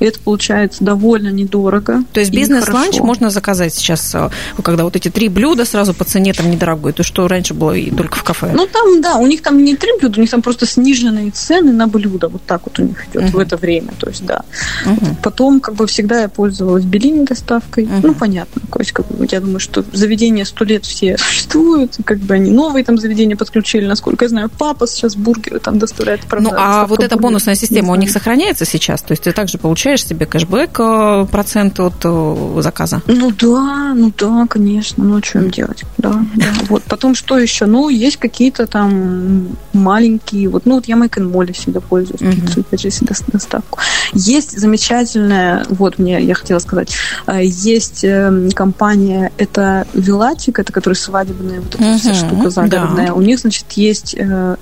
это 0.00 0.18
получается 0.18 0.82
довольно 0.82 1.28
недорого. 1.28 2.02
То 2.12 2.18
есть 2.18 2.32
бизнес-ланч 2.32 2.98
можно 2.98 3.30
заказать 3.30 3.72
сейчас, 3.72 4.12
э, 4.16 4.28
когда 4.60 4.82
вот 4.82 4.96
эти 4.96 5.08
три 5.08 5.28
блюда 5.28 5.64
сразу 5.64 5.94
по 5.94 6.04
цене 6.04 6.32
там 6.32 6.50
недорогой, 6.50 6.92
то 6.92 7.04
что 7.04 7.28
раньше 7.28 7.54
было 7.54 7.74
и 7.74 7.92
только 7.92 8.16
в 8.16 8.24
кафе. 8.24 8.50
Ну, 8.52 8.66
там, 8.66 9.00
да, 9.02 9.18
у 9.18 9.26
них 9.28 9.40
там 9.40 9.62
не 9.62 9.76
три 9.76 9.92
блюда, 10.00 10.18
у 10.18 10.20
них 10.20 10.30
там 10.30 10.42
просто 10.42 10.66
сниженные 10.66 11.30
цены 11.30 11.72
на 11.72 11.86
блюда, 11.86 12.26
вот 12.26 12.42
так 12.42 12.62
вот 12.64 12.80
у 12.80 12.82
них 12.82 13.06
идет 13.08 13.22
uh-huh. 13.22 13.36
в 13.36 13.38
это 13.38 13.56
время, 13.56 13.92
то 14.00 14.08
есть, 14.08 14.26
да. 14.26 14.42
Uh-huh. 14.84 15.14
Потом, 15.22 15.60
как 15.60 15.76
бы, 15.76 15.86
всегда 15.86 16.22
я 16.22 16.28
пользовалась 16.28 16.84
белиной 16.84 17.24
доставкой, 17.24 17.84
uh-huh. 17.84 18.00
ну, 18.02 18.15
понятно. 18.18 18.62
То 18.70 18.78
есть, 18.80 18.92
как 18.92 19.06
бы, 19.08 19.26
я 19.30 19.40
думаю, 19.40 19.60
что 19.60 19.84
заведения 19.92 20.44
сто 20.44 20.64
лет 20.64 20.84
все 20.84 21.16
существуют, 21.18 21.96
как 22.04 22.18
бы 22.18 22.34
они 22.34 22.50
новые 22.50 22.84
там 22.84 22.98
заведения 22.98 23.36
подключили. 23.36 23.86
Насколько 23.86 24.24
я 24.24 24.28
знаю, 24.28 24.50
папа 24.56 24.86
сейчас 24.86 25.16
бургеры 25.16 25.58
там 25.60 25.78
доставляет. 25.78 26.20
Ну, 26.38 26.52
а 26.56 26.86
вот 26.86 27.02
эта 27.02 27.16
бонусная 27.16 27.54
система 27.54 27.92
у 27.92 27.96
них 27.96 28.10
сохраняется 28.10 28.64
сейчас? 28.64 29.02
То 29.02 29.12
есть 29.12 29.24
ты 29.24 29.32
также 29.32 29.58
получаешь 29.58 30.04
себе 30.04 30.26
кэшбэк 30.26 30.80
э, 30.80 31.26
процент 31.30 31.80
от 31.80 31.94
э, 32.04 32.60
заказа? 32.60 33.02
Ну 33.06 33.30
да, 33.30 33.94
ну 33.94 34.12
да, 34.16 34.46
конечно. 34.48 35.04
Ну, 35.04 35.22
что 35.22 35.38
им 35.40 35.50
делать? 35.50 35.82
Да, 35.98 36.24
да. 36.34 36.46
Вот. 36.68 36.82
Потом 36.84 37.14
что 37.14 37.38
еще? 37.38 37.66
Ну, 37.66 37.88
есть 37.88 38.16
какие-то 38.16 38.66
там 38.66 39.56
маленькие, 39.72 40.48
вот, 40.48 40.66
ну, 40.66 40.76
вот 40.76 40.86
я 40.86 40.96
Майк 40.96 41.18
Молли 41.18 41.52
всегда 41.52 41.80
пользуюсь, 41.80 42.20
пиццу, 42.20 42.60
опять 42.60 42.80
же, 42.80 42.90
доставку. 43.28 43.78
Есть 44.12 44.58
замечательная, 44.58 45.64
вот 45.68 45.98
мне 45.98 46.20
я 46.22 46.34
хотела 46.34 46.58
сказать, 46.58 46.94
э, 47.26 47.44
есть 47.44 48.04
Эм, 48.06 48.50
компания, 48.52 49.32
это 49.36 49.86
Вилатик, 49.92 50.58
это 50.60 50.72
который 50.72 50.94
свадебная 50.94 51.60
вот 51.60 51.74
эта 51.74 51.98
вся 51.98 52.14
штука 52.14 52.50
загородная. 52.50 53.08
Да. 53.08 53.14
У 53.14 53.20
них, 53.20 53.40
значит, 53.40 53.72
есть 53.72 54.14
э, 54.16 54.56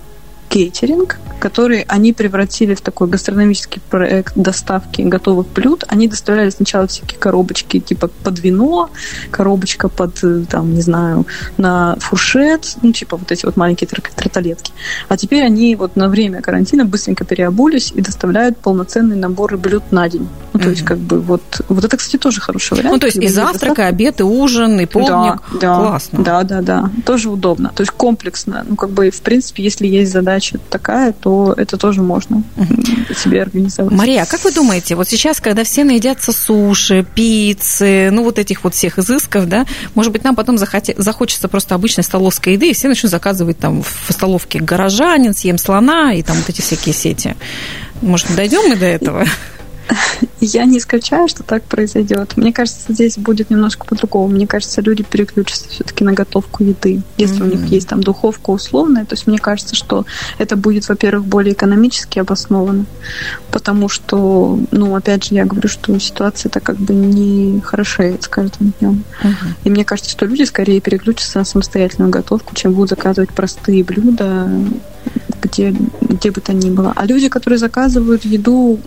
кейтеринг, 0.49 1.19
который 1.41 1.85
они 1.89 2.13
превратили 2.13 2.75
в 2.75 2.81
такой 2.81 3.09
гастрономический 3.09 3.83
проект 3.91 4.35
доставки 4.37 5.03
готовых 5.03 5.47
блюд. 5.49 5.85
Они 5.89 6.09
доставляли 6.09 6.51
сначала 6.51 6.87
всякие 6.87 7.19
коробочки 7.19 7.81
типа 7.81 8.09
под 8.09 8.39
вино, 8.39 8.91
коробочка 9.31 9.89
под, 9.89 10.23
э, 10.23 10.45
там, 10.49 10.75
не 10.75 10.81
знаю, 10.81 11.27
на 11.57 11.97
фуршет, 11.97 12.77
ну, 12.83 12.93
типа 12.93 13.17
вот 13.17 13.31
эти 13.33 13.45
вот 13.45 13.57
маленькие 13.57 13.89
тарталетки. 13.89 14.73
А 15.09 15.17
теперь 15.17 15.45
они 15.45 15.77
вот 15.77 15.97
на 15.97 16.09
время 16.09 16.41
карантина 16.41 16.85
быстренько 16.85 17.25
переобулись 17.25 17.93
и 17.95 18.01
доставляют 18.01 18.59
полноценный 18.59 19.17
набор 19.17 19.57
блюд 19.57 19.83
на 19.91 20.09
день. 20.09 20.29
Ну, 20.53 20.61
то 20.61 20.67
mm-hmm. 20.67 20.71
есть, 20.71 20.85
как 20.85 20.99
бы, 20.99 21.21
вот, 21.21 21.43
вот 21.69 21.85
это, 21.85 21.97
кстати, 21.97 22.17
тоже 22.17 22.41
хороший 22.41 22.79
вариант. 22.79 22.95
Ну, 22.95 22.99
то 23.01 23.07
есть 23.07 23.19
и 23.19 23.29
завтрак, 23.29 23.79
и 23.79 23.83
обед, 23.83 24.21
и 24.21 24.23
ужин, 24.23 24.79
и 24.81 24.87
полдник. 24.87 25.43
Да, 25.53 25.59
да, 25.61 25.77
Классно. 25.77 26.25
Да, 26.25 26.43
да, 26.45 26.63
да. 26.63 26.91
Тоже 27.05 27.29
удобно. 27.29 27.73
То 27.75 27.83
есть 27.83 27.93
комплексно. 27.93 28.65
Ну, 28.69 28.77
как 28.77 28.91
бы, 28.91 29.11
в 29.11 29.21
принципе, 29.21 29.63
если 29.63 29.87
есть 29.87 30.13
задача 30.13 30.34
такая, 30.71 31.13
то 31.13 31.55
это 31.57 31.77
тоже 31.77 32.03
можно 32.03 32.43
себе 33.17 33.43
организовать. 33.43 33.93
Мария, 33.93 34.23
а 34.23 34.27
как 34.27 34.45
вы 34.45 34.53
думаете, 34.53 34.95
вот 34.95 35.09
сейчас, 35.09 35.41
когда 35.41 35.65
все 35.65 35.85
наедятся 35.85 36.33
суши, 36.33 37.07
пиццы, 37.15 38.11
ну, 38.11 38.25
вот 38.25 38.39
этих 38.39 38.65
вот 38.65 38.75
всех 38.75 38.99
изысков, 38.99 39.49
да, 39.49 39.67
может 39.95 40.13
быть, 40.13 40.25
нам 40.25 40.35
потом 40.37 40.57
захоти- 40.57 40.95
захочется 40.97 41.49
просто 41.49 41.75
обычной 41.75 42.05
столовской 42.05 42.55
еды, 42.55 42.71
и 42.71 42.75
все 42.75 42.89
начнут 42.89 43.11
заказывать 43.11 43.59
там 43.59 43.83
в 43.83 44.13
столовке 44.13 44.61
горожанин, 44.61 45.35
съем 45.35 45.59
слона 45.59 46.13
и 46.13 46.23
там 46.23 46.37
вот 46.37 46.49
эти 46.49 46.61
всякие 46.61 46.95
сети. 46.95 47.37
Может, 48.03 48.35
дойдем 48.35 48.69
мы 48.69 48.77
до 48.77 48.87
этого? 48.87 49.25
Я 50.41 50.65
не 50.65 50.79
исключаю, 50.79 51.29
что 51.29 51.43
так 51.43 51.63
произойдет. 51.65 52.37
Мне 52.37 52.53
кажется, 52.53 52.93
здесь 52.93 53.17
будет 53.17 53.51
немножко 53.51 53.87
по-другому. 53.87 54.29
Мне 54.29 54.47
кажется, 54.47 54.81
люди 54.81 55.03
переключатся 55.03 55.69
все-таки 55.69 56.05
на 56.05 56.13
готовку 56.13 56.63
еды. 56.63 57.03
Если 57.17 57.41
mm-hmm. 57.41 57.43
у 57.43 57.57
них 57.57 57.65
есть 57.71 57.89
там 57.89 58.03
духовка 58.03 58.51
условная, 58.51 59.05
то 59.05 59.15
есть 59.15 59.27
мне 59.27 59.39
кажется, 59.39 59.75
что 59.75 60.05
это 60.39 60.57
будет, 60.57 60.89
во-первых, 60.89 61.27
более 61.27 61.55
экономически 61.55 62.19
обосновано, 62.19 62.87
потому 63.51 63.89
что, 63.89 64.59
ну, 64.71 64.95
опять 64.95 65.25
же, 65.25 65.35
я 65.35 65.45
говорю, 65.45 65.69
что 65.69 65.99
ситуация-то 65.99 66.61
как 66.61 66.77
бы 66.77 66.95
не 66.95 67.61
хорошеет 67.61 68.25
с 68.25 68.29
каждым 68.29 68.73
днем. 68.79 69.05
Mm-hmm. 69.23 69.49
И 69.65 69.71
мне 69.71 69.85
кажется, 69.85 70.11
что 70.11 70.27
люди 70.27 70.43
скорее 70.45 70.81
переключатся 70.81 71.39
на 71.39 71.45
самостоятельную 71.45 72.11
готовку, 72.11 72.55
чем 72.55 72.75
будут 72.75 72.91
заказывать 72.91 73.31
простые 73.31 73.83
блюда 73.85 74.49
где, 75.45 75.75
где 76.01 76.31
бы 76.31 76.41
то 76.41 76.53
ни 76.53 76.71
было. 76.71 76.93
А 76.97 77.07
люди, 77.07 77.29
которые 77.29 77.59
заказывают 77.59 78.25
еду 78.25 78.81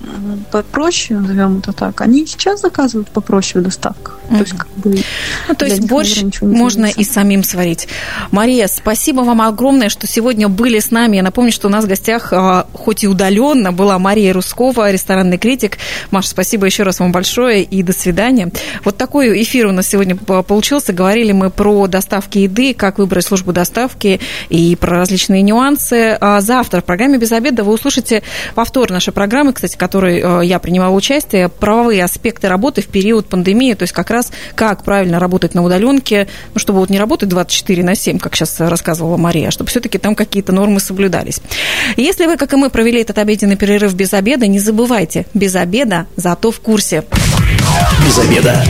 попроще, 0.52 1.20
назовем 1.20 1.60
это 1.60 1.72
так, 1.74 2.02
они 2.02 2.26
сейчас 2.26 2.62
заказывают 2.62 3.10
попроще 3.10 3.62
в 3.62 3.66
доставках. 3.66 4.18
Mm-hmm. 4.30 4.38
То 4.38 4.44
есть, 4.44 4.58
как 4.58 4.68
бы, 4.76 5.04
ну, 5.48 5.56
то 5.56 5.66
есть 5.66 5.82
борщ 5.82 6.24
можно 6.42 6.86
и 6.86 7.04
самим 7.04 7.44
сварить. 7.44 7.88
Мария, 8.32 8.68
спасибо 8.68 9.22
вам 9.22 9.42
огромное, 9.42 9.90
что 9.90 10.08
сегодня 10.08 10.50
были 10.50 10.80
с 10.80 10.92
нами. 10.92 11.18
Я 11.18 11.24
напомню, 11.24 11.52
что 11.52 11.68
у 11.68 11.72
нас 11.72 11.86
в 11.86 11.88
гостях, 11.88 12.34
а, 12.34 12.68
хоть 12.74 13.04
и 13.04 13.08
удаленно, 13.08 13.72
была 13.72 14.00
Мария 14.00 14.34
Рускова, 14.34 14.92
ресторанный 14.92 15.38
критик. 15.38 15.78
Маша, 16.12 16.30
спасибо 16.30 16.66
еще 16.66 16.84
раз 16.84 17.00
вам 17.00 17.12
большое 17.12 17.64
и 17.64 17.84
до 17.84 17.94
свидания. 17.94 18.52
Вот 18.84 18.98
такой 18.98 19.42
эфир 19.44 19.68
у 19.68 19.72
нас 19.72 19.88
сегодня 19.88 20.16
получился. 20.16 20.92
Говорили 20.92 21.32
мы 21.32 21.50
про 21.50 21.88
доставки 21.88 22.40
еды, 22.40 22.74
как 22.74 22.98
выбрать 22.98 23.26
службу 23.26 23.54
доставки 23.54 24.20
и 24.50 24.76
про 24.76 24.98
различные 24.98 25.42
нюансы. 25.42 26.18
Завтра 26.48 26.80
в 26.80 26.86
программе 26.86 27.18
«Без 27.18 27.34
обеда» 27.34 27.66
вы 27.66 27.74
услышите 27.74 28.24
повтор 28.56 28.90
нашей 28.90 29.12
программы, 29.12 29.52
кстати, 29.52 29.76
в 29.76 29.78
которой 29.78 30.22
э, 30.24 30.46
я 30.46 30.60
принимала 30.60 30.96
участие, 30.96 31.50
правовые 31.50 32.06
аспекты 32.06 32.48
работы 32.48 32.82
в 32.82 32.88
период 32.88 33.28
пандемии, 33.28 33.74
то 33.74 33.84
есть 33.84 33.92
как 33.94 34.10
раз 34.10 34.32
как 34.56 34.86
правильно 34.86 35.20
работать 35.20 35.56
на 35.56 35.62
удаленке, 35.62 36.30
ну, 36.54 36.60
чтобы 36.62 36.80
вот 36.80 36.90
не 36.90 37.00
работать 37.00 37.28
24 37.28 37.84
на 37.84 37.96
7, 37.96 38.20
как 38.20 38.34
сейчас 38.34 38.62
рассказывала 38.62 39.18
Мария, 39.18 39.50
а 39.50 39.52
чтобы 39.52 39.70
все-таки 39.70 39.98
там 39.98 40.16
какие-то 40.16 40.54
нормы 40.54 40.80
соблюдались. 40.80 41.42
Если 41.98 42.26
вы, 42.26 42.38
как 42.38 42.54
и 42.54 42.56
мы, 42.56 42.70
провели 42.70 43.02
этот 43.02 43.18
обеденный 43.18 43.58
перерыв 43.58 43.94
без 43.94 44.14
обеда, 44.14 44.48
не 44.48 44.60
забывайте, 44.60 45.26
без 45.34 45.54
обеда, 45.54 46.08
зато 46.16 46.52
в 46.52 46.62
курсе. 46.62 47.04
Без 48.06 48.18
обеда. 48.20 48.64